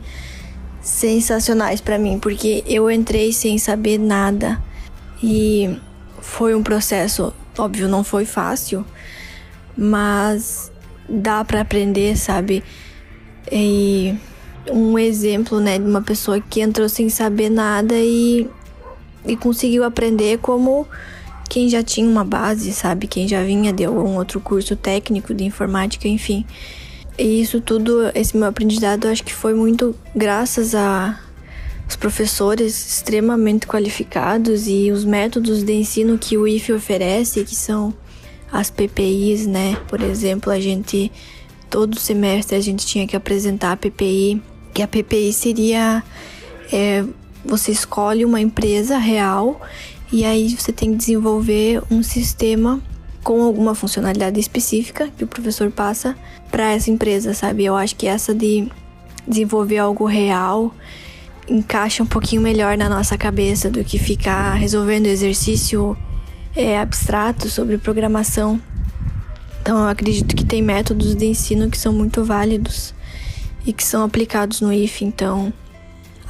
sensacionais 0.82 1.82
para 1.82 1.98
mim, 1.98 2.18
porque 2.20 2.63
eu 2.66 2.89
entrei 2.89 3.34
sem 3.34 3.58
saber 3.58 3.98
nada 3.98 4.62
e 5.22 5.78
foi 6.22 6.56
um 6.56 6.63
processo, 6.63 7.34
óbvio, 7.60 7.88
não 7.88 8.04
foi 8.04 8.25
fácil, 8.25 8.86
mas 9.78 10.72
dá 11.08 11.44
para 11.44 11.62
aprender, 11.62 12.18
sabe? 12.18 12.63
E 13.51 14.16
um 14.72 14.98
exemplo, 14.98 15.60
né, 15.60 15.78
de 15.78 15.86
uma 15.86 16.01
pessoa 16.01 16.39
que 16.39 16.62
entrou 16.62 16.88
sem 16.88 17.10
saber 17.10 17.50
nada 17.50 17.96
e, 17.96 18.48
e 19.25 19.36
conseguiu 19.36 19.84
aprender 19.84 20.38
como 20.39 20.88
quem 21.50 21.68
já 21.68 21.82
tinha 21.82 22.08
uma 22.08 22.24
base, 22.24 22.72
sabe? 22.74 23.08
Quem 23.08 23.28
já 23.28 23.44
vinha 23.44 23.74
de 23.74 23.84
algum 23.84 24.16
outro 24.18 24.39
curso 24.39 24.75
técnico 24.75 25.34
de 25.34 25.44
informática, 25.44 26.08
enfim. 26.08 26.46
E 27.18 27.42
isso 27.42 27.60
tudo, 27.60 28.12
esse 28.13 28.38
meu 28.38 28.48
aprendizado, 28.48 29.08
acho 29.08 29.24
que 29.24 29.34
foi 29.34 29.54
muito 29.54 29.96
graças 30.16 30.75
a 30.75 31.20
os 31.89 31.96
professores 31.96 32.98
extremamente 32.98 33.65
qualificados 33.65 34.67
e 34.67 34.91
os 34.91 35.03
métodos 35.03 35.63
de 35.63 35.74
ensino 35.74 36.19
que 36.19 36.38
o 36.38 36.48
IFE 36.48 36.74
oferece, 36.74 37.43
que 37.43 37.55
são 37.55 37.91
as 38.51 38.69
PPIs, 38.69 39.48
né? 39.48 39.75
Por 39.88 40.00
exemplo, 40.00 40.53
a 40.53 40.60
gente 40.60 41.12
todo 41.67 42.00
semestre 42.00 42.55
a 42.55 42.62
gente 42.62 42.86
tinha 42.86 43.08
que 43.08 43.15
apresentar 43.15 43.72
a 43.72 43.77
PPI, 43.77 44.39
que 44.72 44.84
a 44.84 44.88
PPI 44.88 45.34
seria 45.34 46.03
é, 46.72 47.03
você 47.43 47.72
escolhe 47.72 48.24
uma 48.24 48.39
empresa 48.39 49.00
real 49.00 49.60
e 50.12 50.24
aí 50.25 50.55
você 50.55 50.72
tem 50.72 50.91
que 50.91 50.98
desenvolver 50.98 51.81
um 51.89 52.03
sistema 52.03 52.79
com 53.24 53.41
alguma 53.41 53.74
funcionalidade 53.74 54.39
específica 54.39 55.10
que 55.17 55.24
o 55.24 55.27
professor 55.27 55.72
passa 55.72 56.15
para 56.51 56.72
essa 56.72 56.91
empresa, 56.91 57.34
sabe? 57.34 57.65
Eu 57.65 57.75
acho 57.75 57.96
que 57.96 58.05
essa 58.05 58.34
de 58.34 58.67
desenvolver 59.27 59.79
algo 59.79 60.05
real 60.05 60.72
encaixa 61.50 62.03
um 62.03 62.06
pouquinho 62.06 62.41
melhor 62.41 62.77
na 62.77 62.88
nossa 62.88 63.18
cabeça 63.18 63.70
do 63.70 63.84
que 63.84 63.98
ficar 63.98 64.53
resolvendo 64.53 65.08
exercício 65.08 65.98
é, 66.56 66.79
abstrato 66.79 67.50
sobre 67.50 67.77
programação. 67.77 68.62
Então 69.62 69.77
eu 69.79 69.88
acredito 69.88 70.36
que 70.36 70.46
tem 70.46 70.62
métodos 70.62 71.15
de 71.15 71.25
ensino 71.25 71.70
que 71.70 71.77
são 71.77 71.91
muito 71.91 72.24
válidos 72.24 72.94
e 73.65 73.74
que 73.74 73.84
são 73.84 74.03
aplicados 74.03 74.62
no 74.62 74.72
IF, 74.72 75.03
então 75.03 75.51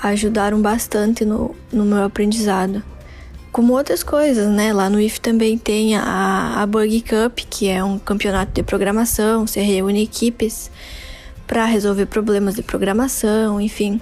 ajudaram 0.01 0.61
bastante 0.61 1.25
no, 1.25 1.55
no 1.71 1.85
meu 1.85 2.03
aprendizado. 2.03 2.83
Como 3.51 3.73
outras 3.73 4.03
coisas, 4.03 4.47
né? 4.47 4.71
Lá 4.71 4.89
no 4.89 4.99
IF 4.99 5.19
também 5.19 5.57
tem 5.57 5.95
a, 5.95 6.61
a 6.61 6.65
Bug 6.65 7.01
Cup, 7.01 7.39
que 7.49 7.67
é 7.67 7.83
um 7.83 7.97
campeonato 7.97 8.51
de 8.53 8.63
programação, 8.63 9.45
você 9.45 9.61
reúne 9.61 10.03
equipes 10.03 10.69
para 11.47 11.65
resolver 11.65 12.05
problemas 12.05 12.55
de 12.55 12.61
programação, 12.61 13.59
enfim. 13.59 13.99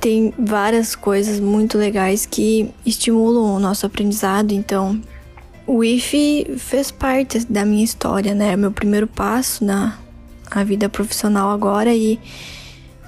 Tem 0.00 0.32
várias 0.38 0.94
coisas 0.94 1.40
muito 1.40 1.78
legais 1.78 2.26
que 2.26 2.70
estimulam 2.84 3.56
o 3.56 3.58
nosso 3.58 3.86
aprendizado, 3.86 4.52
então 4.52 5.00
o 5.66 5.82
IF 5.82 6.58
fez 6.58 6.90
parte 6.90 7.44
da 7.50 7.64
minha 7.64 7.84
história, 7.84 8.34
né? 8.34 8.56
Meu 8.56 8.70
primeiro 8.70 9.06
passo 9.06 9.64
na 9.64 9.98
a 10.50 10.62
vida 10.62 10.88
profissional 10.88 11.50
agora 11.50 11.92
e 11.92 12.20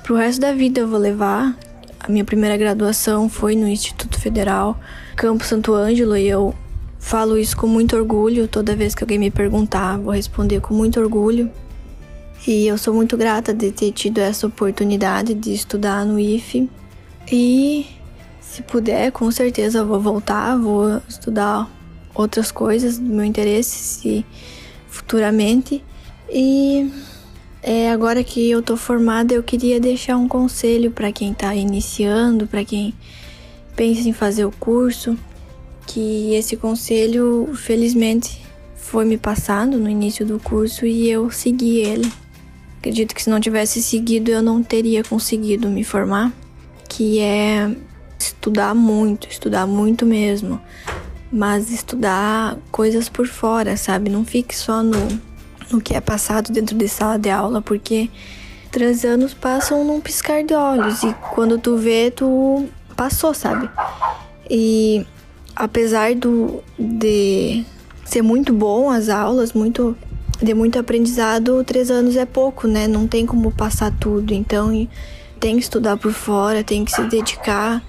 pro 0.02 0.16
resto 0.16 0.40
da 0.40 0.52
vida 0.52 0.80
eu 0.80 0.88
vou 0.88 0.98
levar. 0.98 1.56
A 2.00 2.10
minha 2.10 2.24
primeira 2.24 2.56
graduação 2.56 3.28
foi 3.28 3.54
no 3.54 3.66
Instituto 3.66 4.18
Federal 4.20 4.78
Campo 5.16 5.44
Santo 5.44 5.74
Ângelo 5.74 6.16
e 6.16 6.28
eu 6.28 6.54
falo 6.98 7.36
isso 7.38 7.56
com 7.56 7.66
muito 7.66 7.96
orgulho. 7.96 8.48
Toda 8.48 8.74
vez 8.74 8.94
que 8.94 9.02
alguém 9.02 9.18
me 9.18 9.30
perguntar, 9.30 9.98
vou 9.98 10.12
responder 10.12 10.60
com 10.60 10.74
muito 10.74 11.00
orgulho. 11.00 11.50
E 12.46 12.66
eu 12.66 12.78
sou 12.78 12.94
muito 12.94 13.16
grata 13.16 13.52
de 13.52 13.70
ter 13.72 13.92
tido 13.92 14.18
essa 14.18 14.46
oportunidade 14.46 15.34
de 15.34 15.52
estudar 15.52 16.04
no 16.04 16.18
IF. 16.18 16.68
E 17.30 17.86
se 18.40 18.62
puder, 18.62 19.12
com 19.12 19.30
certeza 19.30 19.84
vou 19.84 20.00
voltar, 20.00 20.56
vou 20.56 21.00
estudar 21.08 21.70
outras 22.14 22.50
coisas 22.50 22.98
do 22.98 23.04
meu 23.04 23.24
interesse 23.24 23.76
se 23.76 24.26
futuramente. 24.88 25.84
E 26.30 26.90
é, 27.62 27.90
agora 27.90 28.24
que 28.24 28.50
eu 28.50 28.62
tô 28.62 28.76
formada, 28.76 29.34
eu 29.34 29.42
queria 29.42 29.78
deixar 29.78 30.16
um 30.16 30.28
conselho 30.28 30.90
para 30.90 31.12
quem 31.12 31.32
tá 31.34 31.54
iniciando, 31.54 32.46
para 32.46 32.64
quem 32.64 32.94
pensa 33.76 34.08
em 34.08 34.12
fazer 34.12 34.44
o 34.44 34.50
curso, 34.50 35.16
que 35.86 36.34
esse 36.34 36.56
conselho, 36.56 37.50
felizmente, 37.54 38.40
foi 38.74 39.04
me 39.04 39.16
passado 39.16 39.78
no 39.78 39.88
início 39.88 40.24
do 40.24 40.38
curso 40.38 40.86
e 40.86 41.08
eu 41.10 41.30
segui 41.30 41.78
ele. 41.78 42.10
Acredito 42.78 43.14
que 43.14 43.22
se 43.22 43.30
não 43.30 43.40
tivesse 43.40 43.82
seguido, 43.82 44.30
eu 44.30 44.42
não 44.42 44.62
teria 44.62 45.04
conseguido 45.04 45.68
me 45.68 45.84
formar, 45.84 46.32
que 46.88 47.20
é 47.20 47.70
estudar 48.18 48.74
muito, 48.74 49.28
estudar 49.28 49.66
muito 49.66 50.06
mesmo 50.06 50.60
mas 51.30 51.70
estudar 51.70 52.56
coisas 52.70 53.08
por 53.08 53.26
fora, 53.26 53.76
sabe? 53.76 54.10
Não 54.10 54.24
fique 54.24 54.56
só 54.56 54.82
no, 54.82 54.96
no 55.70 55.80
que 55.80 55.94
é 55.94 56.00
passado 56.00 56.50
dentro 56.52 56.76
de 56.76 56.88
sala 56.88 57.18
de 57.18 57.30
aula, 57.30 57.60
porque 57.60 58.10
três 58.70 59.04
anos 59.04 59.34
passam 59.34 59.84
num 59.84 60.00
piscar 60.00 60.42
de 60.42 60.54
olhos 60.54 61.02
e 61.02 61.14
quando 61.34 61.58
tu 61.58 61.76
vê, 61.76 62.10
tu 62.10 62.66
passou, 62.96 63.34
sabe? 63.34 63.68
E 64.48 65.06
apesar 65.54 66.14
do 66.14 66.62
de 66.78 67.64
ser 68.04 68.22
muito 68.22 68.52
bom 68.52 68.90
as 68.90 69.08
aulas, 69.08 69.52
muito 69.52 69.96
de 70.40 70.54
muito 70.54 70.78
aprendizado, 70.78 71.62
três 71.64 71.90
anos 71.90 72.16
é 72.16 72.24
pouco, 72.24 72.66
né? 72.66 72.88
Não 72.88 73.06
tem 73.06 73.26
como 73.26 73.50
passar 73.50 73.92
tudo, 73.98 74.32
então 74.32 74.88
tem 75.38 75.56
que 75.56 75.62
estudar 75.62 75.96
por 75.96 76.12
fora, 76.12 76.62
tem 76.62 76.84
que 76.84 76.92
se 76.92 77.02
dedicar 77.04 77.82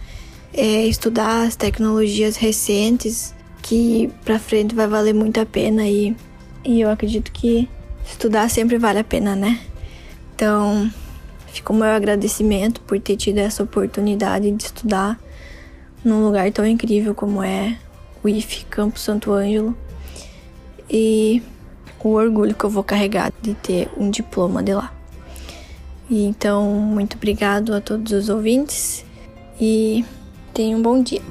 é, 0.53 0.85
estudar 0.85 1.43
as 1.43 1.55
tecnologias 1.55 2.35
recentes, 2.35 3.33
que 3.61 4.11
para 4.23 4.39
frente 4.39 4.73
vai 4.73 4.87
valer 4.87 5.13
muito 5.13 5.39
a 5.39 5.45
pena 5.45 5.87
e, 5.87 6.15
e 6.63 6.81
eu 6.81 6.89
acredito 6.89 7.31
que 7.31 7.69
estudar 8.05 8.49
sempre 8.49 8.77
vale 8.77 8.99
a 8.99 9.03
pena, 9.03 9.35
né? 9.35 9.59
Então, 10.35 10.89
fica 11.47 11.73
o 11.73 11.75
meu 11.75 11.87
agradecimento 11.87 12.81
por 12.81 12.99
ter 12.99 13.15
tido 13.15 13.37
essa 13.37 13.63
oportunidade 13.63 14.49
de 14.51 14.63
estudar 14.63 15.19
num 16.03 16.23
lugar 16.23 16.51
tão 16.51 16.65
incrível 16.65 17.13
como 17.13 17.43
é 17.43 17.77
o 18.23 18.29
IF 18.29 18.65
Campo 18.65 18.97
Santo 18.99 19.33
Ângelo 19.33 19.77
e 20.89 21.41
o 22.01 22.09
orgulho 22.09 22.55
que 22.55 22.63
eu 22.63 22.69
vou 22.69 22.83
carregar 22.83 23.31
de 23.41 23.53
ter 23.53 23.89
um 23.97 24.09
diploma 24.09 24.63
de 24.63 24.73
lá. 24.73 24.98
E 26.09 26.25
então, 26.25 26.65
muito 26.65 27.15
obrigado 27.17 27.73
a 27.73 27.79
todos 27.79 28.11
os 28.11 28.29
ouvintes 28.29 29.05
e 29.61 30.03
Tenha 30.59 30.75
um 30.75 30.81
bom 30.81 31.01
dia. 31.01 31.21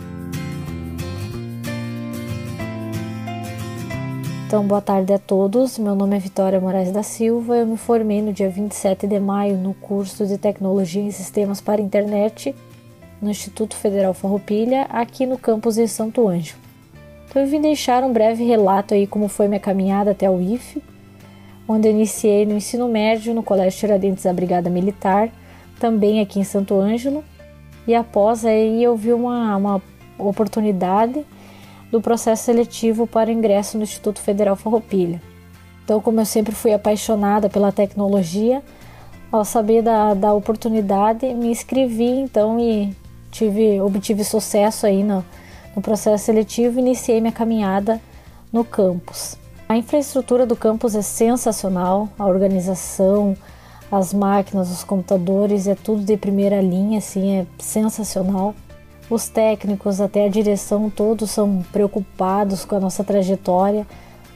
Então, 4.46 4.66
boa 4.66 4.80
tarde 4.80 5.12
a 5.12 5.18
todos. 5.18 5.78
Meu 5.78 5.94
nome 5.94 6.16
é 6.16 6.18
Vitória 6.18 6.58
Moraes 6.58 6.90
da 6.90 7.02
Silva. 7.02 7.58
Eu 7.58 7.66
me 7.66 7.76
formei 7.76 8.22
no 8.22 8.32
dia 8.32 8.48
27 8.48 9.06
de 9.06 9.20
maio 9.20 9.58
no 9.58 9.74
curso 9.74 10.26
de 10.26 10.38
Tecnologia 10.38 11.02
em 11.02 11.10
Sistemas 11.10 11.60
para 11.60 11.82
Internet 11.82 12.54
no 13.20 13.28
Instituto 13.28 13.76
Federal 13.76 14.14
Farroupilha, 14.14 14.86
aqui 14.88 15.26
no 15.26 15.36
campus 15.36 15.74
de 15.74 15.86
Santo 15.86 16.26
Ângelo. 16.26 16.58
Então, 17.28 17.42
eu 17.42 17.48
vim 17.48 17.60
deixar 17.60 18.02
um 18.02 18.12
breve 18.12 18.44
relato 18.44 18.94
aí 18.94 19.06
como 19.06 19.28
foi 19.28 19.46
minha 19.46 19.60
caminhada 19.60 20.12
até 20.12 20.30
o 20.30 20.40
IFE, 20.40 20.82
onde 21.68 21.86
eu 21.86 21.92
iniciei 21.92 22.46
no 22.46 22.56
ensino 22.56 22.88
médio 22.88 23.34
no 23.34 23.42
Colégio 23.42 23.78
Tiradentes 23.78 24.24
da 24.24 24.32
Brigada 24.32 24.70
Militar, 24.70 25.28
também 25.78 26.20
aqui 26.20 26.40
em 26.40 26.44
Santo 26.44 26.80
Ângelo, 26.80 27.22
e 27.86 27.94
após 27.94 28.44
aí 28.44 28.82
eu 28.82 28.96
vi 28.96 29.12
uma, 29.12 29.54
uma 29.56 29.82
oportunidade 30.18 31.24
do 31.90 32.00
processo 32.00 32.44
seletivo 32.44 33.06
para 33.06 33.30
ingresso 33.30 33.76
no 33.76 33.84
Instituto 33.84 34.20
Federal 34.20 34.56
Farroupilha. 34.56 35.20
Então, 35.84 36.00
como 36.00 36.20
eu 36.20 36.26
sempre 36.26 36.54
fui 36.54 36.72
apaixonada 36.72 37.48
pela 37.48 37.72
tecnologia, 37.72 38.62
ao 39.30 39.44
saber 39.44 39.82
da, 39.82 40.14
da 40.14 40.32
oportunidade, 40.32 41.32
me 41.34 41.48
inscrevi 41.48 42.08
então 42.08 42.58
e 42.58 42.94
tive, 43.30 43.80
obtive 43.80 44.24
sucesso 44.24 44.86
aí 44.86 45.02
no, 45.02 45.24
no 45.76 45.82
processo 45.82 46.24
seletivo 46.24 46.78
e 46.78 46.82
iniciei 46.82 47.20
minha 47.20 47.32
caminhada 47.32 48.00
no 48.52 48.64
campus. 48.64 49.36
A 49.68 49.76
infraestrutura 49.76 50.46
do 50.46 50.56
campus 50.56 50.94
é 50.94 51.02
sensacional, 51.02 52.08
a 52.18 52.24
organização, 52.24 53.36
as 53.92 54.14
máquinas, 54.14 54.70
os 54.70 54.82
computadores, 54.82 55.66
é 55.66 55.74
tudo 55.74 56.02
de 56.02 56.16
primeira 56.16 56.62
linha, 56.62 56.98
assim, 56.98 57.36
é 57.36 57.46
sensacional. 57.58 58.54
Os 59.10 59.28
técnicos, 59.28 60.00
até 60.00 60.24
a 60.24 60.28
direção, 60.28 60.88
todos 60.88 61.30
são 61.30 61.62
preocupados 61.70 62.64
com 62.64 62.76
a 62.76 62.80
nossa 62.80 63.04
trajetória. 63.04 63.86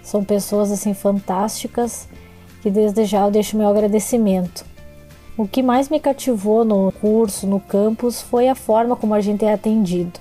São 0.02 0.22
pessoas 0.22 0.70
assim 0.70 0.92
fantásticas 0.92 2.08
que 2.60 2.70
desde 2.70 3.06
já 3.06 3.24
eu 3.24 3.30
deixo 3.30 3.56
meu 3.56 3.68
agradecimento. 3.68 4.66
O 5.36 5.48
que 5.48 5.62
mais 5.62 5.88
me 5.88 5.98
cativou 5.98 6.62
no 6.62 6.92
curso, 6.92 7.46
no 7.46 7.58
campus, 7.58 8.20
foi 8.20 8.48
a 8.48 8.54
forma 8.54 8.96
como 8.96 9.14
a 9.14 9.20
gente 9.22 9.46
é 9.46 9.52
atendido. 9.54 10.20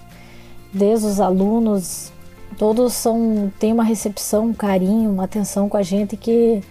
Desde 0.74 1.06
os 1.06 1.20
alunos, 1.20 2.14
todos 2.58 2.94
são 2.94 3.52
têm 3.60 3.74
uma 3.74 3.84
recepção, 3.84 4.48
um 4.48 4.54
carinho, 4.54 5.12
uma 5.12 5.26
atenção 5.26 5.70
com 5.70 5.78
a 5.78 5.84
gente 5.84 6.16
que 6.18 6.62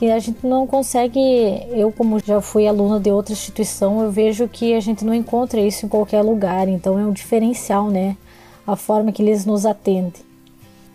que 0.00 0.10
a 0.10 0.18
gente 0.18 0.46
não 0.46 0.66
consegue, 0.66 1.20
eu 1.72 1.92
como 1.92 2.18
já 2.20 2.40
fui 2.40 2.66
aluna 2.66 2.98
de 2.98 3.10
outra 3.10 3.34
instituição, 3.34 4.02
eu 4.02 4.10
vejo 4.10 4.48
que 4.48 4.72
a 4.72 4.80
gente 4.80 5.04
não 5.04 5.12
encontra 5.12 5.60
isso 5.60 5.84
em 5.84 5.90
qualquer 5.90 6.22
lugar, 6.22 6.68
então 6.68 6.98
é 6.98 7.04
um 7.04 7.12
diferencial, 7.12 7.90
né? 7.90 8.16
A 8.66 8.76
forma 8.76 9.12
que 9.12 9.20
eles 9.20 9.44
nos 9.44 9.66
atendem. 9.66 10.22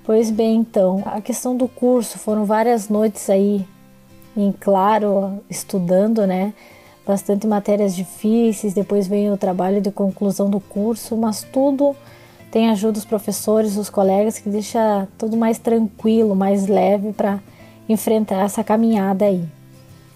Pois 0.03 0.31
bem, 0.31 0.55
então, 0.55 1.03
a 1.05 1.21
questão 1.21 1.55
do 1.55 1.67
curso, 1.67 2.17
foram 2.17 2.45
várias 2.45 2.89
noites 2.89 3.29
aí 3.29 3.63
em 4.35 4.51
claro, 4.51 5.39
estudando, 5.51 6.25
né? 6.25 6.51
Bastante 7.05 7.45
matérias 7.45 7.95
difíceis, 7.95 8.73
depois 8.73 9.05
vem 9.05 9.31
o 9.31 9.37
trabalho 9.37 9.81
de 9.81 9.91
conclusão 9.91 10.49
do 10.49 10.59
curso, 10.59 11.15
mas 11.15 11.43
tudo 11.43 11.95
tem 12.55 12.69
ajuda 12.69 12.93
dos 12.93 13.03
professores, 13.03 13.75
dos 13.75 13.89
colegas, 13.89 14.39
que 14.39 14.47
deixa 14.47 15.09
tudo 15.17 15.35
mais 15.35 15.59
tranquilo, 15.59 16.33
mais 16.33 16.67
leve 16.67 17.11
para 17.11 17.41
enfrentar 17.89 18.45
essa 18.45 18.63
caminhada 18.63 19.25
aí. 19.25 19.43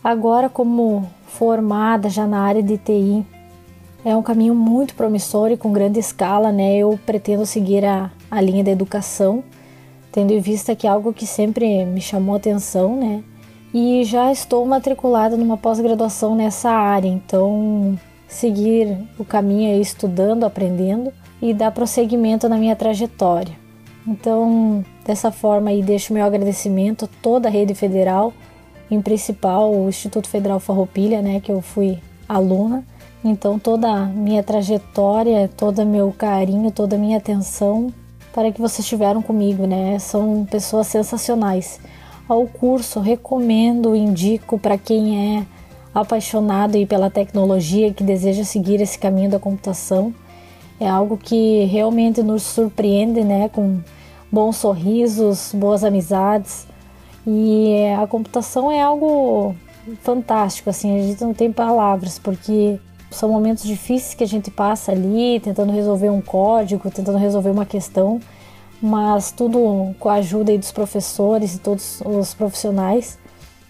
Agora, 0.01 0.48
como 0.48 1.05
formada 1.27 2.10
já 2.10 2.25
na 2.25 2.39
área 2.39 2.63
de 2.63 2.77
TI, 2.77 3.25
é 4.05 4.15
um 4.15 4.24
caminho 4.24 4.55
muito 4.55 4.96
promissor 4.96 5.51
e 5.51 5.58
com 5.58 5.74
grande 5.74 6.00
escala, 6.00 6.50
né? 6.50 6.77
Eu 6.77 6.98
pretendo 7.05 7.46
seguir 7.46 7.84
a, 7.84 8.10
a 8.31 8.39
linha 8.39 8.63
da 8.63 8.72
educação, 8.72 9.43
tendo 10.10 10.31
em 10.31 10.39
vista 10.39 10.74
que 10.74 10.88
é 10.88 10.89
algo 10.89 11.12
que 11.12 11.27
sempre 11.27 11.84
me 11.84 12.00
chamou 12.00 12.38
atenção, 12.38 12.96
né? 12.96 13.22
E 13.74 14.05
já 14.05 14.31
estou 14.31 14.65
matriculada 14.65 15.36
numa 15.36 15.58
pós-graduação 15.58 16.38
nessa 16.38 16.72
área, 16.72 17.10
então 17.10 18.00
seguir 18.29 18.98
o 19.17 19.25
caminho 19.25 19.74
aí 19.74 19.81
estudando, 19.81 20.45
aprendendo 20.45 21.12
e 21.41 21.53
dar 21.53 21.71
prosseguimento 21.71 22.48
na 22.48 22.55
minha 22.55 22.75
trajetória. 22.75 23.53
Então, 24.07 24.86
dessa 25.05 25.31
forma 25.31 25.71
aí 25.71 25.83
deixo 25.83 26.13
meu 26.13 26.24
agradecimento 26.24 27.05
a 27.05 27.09
toda 27.21 27.50
a 27.50 27.51
rede 27.51 27.74
federal, 27.74 28.31
em 28.89 29.01
principal 29.01 29.74
o 29.74 29.89
Instituto 29.89 30.29
Federal 30.29 30.59
Farroupilha, 30.59 31.21
né, 31.21 31.39
que 31.41 31.51
eu 31.51 31.62
fui 31.62 32.00
aluna. 32.27 32.86
Então, 33.24 33.59
toda 33.59 33.89
a 33.91 34.05
minha 34.05 34.41
trajetória, 34.41 35.50
todo 35.57 35.86
meu 35.86 36.13
carinho, 36.17 36.71
toda 36.71 36.95
a 36.95 37.00
minha 37.00 37.17
atenção 37.17 37.91
para 38.33 38.51
que 38.51 38.62
vocês 38.62 38.88
tiveram 38.88 39.21
comigo, 39.21 39.65
né? 39.67 40.00
São 40.00 40.48
pessoas 40.50 40.88
sensacionais. 40.88 41.79
Ao 42.27 42.45
curso 42.48 43.00
recomendo, 43.00 43.95
indico 43.95 44.57
para 44.57 44.77
quem 44.77 45.38
é 45.38 45.45
apaixonado 45.93 46.75
aí 46.75 46.86
pela 46.86 47.09
tecnologia, 47.09 47.94
que 47.94 48.03
deseja 48.03 48.44
seguir 48.44 48.81
esse 48.81 48.98
caminho 48.98 49.29
da 49.29 49.40
computação. 49.40 50.14
É 50.79 50.87
algo 50.87 51.18
que 51.18 51.66
realmente 51.66 52.24
nos 52.24 52.44
surpreende, 52.44 53.24
né, 53.24 53.50
com 53.50 53.79
bons 54.31 54.57
sorrisos, 54.57 55.51
boas 55.53 55.83
amizades. 55.83 56.68
E 57.27 57.85
a 58.01 58.07
computação 58.07 58.72
é 58.72 58.81
algo 58.81 59.55
fantástico, 60.01 60.70
assim, 60.70 60.98
a 60.98 61.01
gente 61.01 61.22
não 61.24 61.33
tem 61.33 61.51
palavras, 61.51 62.20
porque 62.20 62.79
são 63.11 63.29
momentos 63.29 63.64
difíceis 63.64 64.14
que 64.14 64.24
a 64.24 64.27
gente 64.27 64.51
passa 64.51 64.92
ali, 64.92 65.40
tentando 65.40 65.72
resolver 65.72 66.09
um 66.09 66.22
código, 66.22 66.90
tentando 66.92 67.18
resolver 67.18 67.50
uma 67.50 67.66
questão, 67.66 68.20
mas 68.81 69.31
tudo 69.31 69.94
com 70.00 70.09
a 70.09 70.16
ajuda 70.16 70.57
dos 70.57 70.72
professores 70.72 71.55
e 71.55 71.59
todos 71.59 72.01
os 72.05 72.33
profissionais, 72.33 73.18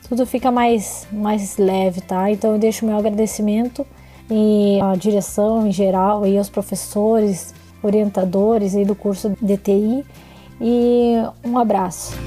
tudo 0.09 0.25
fica 0.25 0.51
mais, 0.51 1.07
mais 1.11 1.57
leve, 1.57 2.01
tá? 2.01 2.31
Então 2.31 2.53
eu 2.53 2.59
deixo 2.59 2.83
meu 2.83 2.97
agradecimento 2.97 3.85
e 4.29 4.79
a 4.81 4.95
direção 4.95 5.67
em 5.67 5.71
geral 5.71 6.25
e 6.25 6.35
aos 6.35 6.49
professores, 6.49 7.53
orientadores 7.83 8.75
aí 8.75 8.83
do 8.83 8.95
curso 8.95 9.37
DTI 9.39 10.03
e 10.59 11.13
um 11.45 11.59
abraço. 11.59 12.17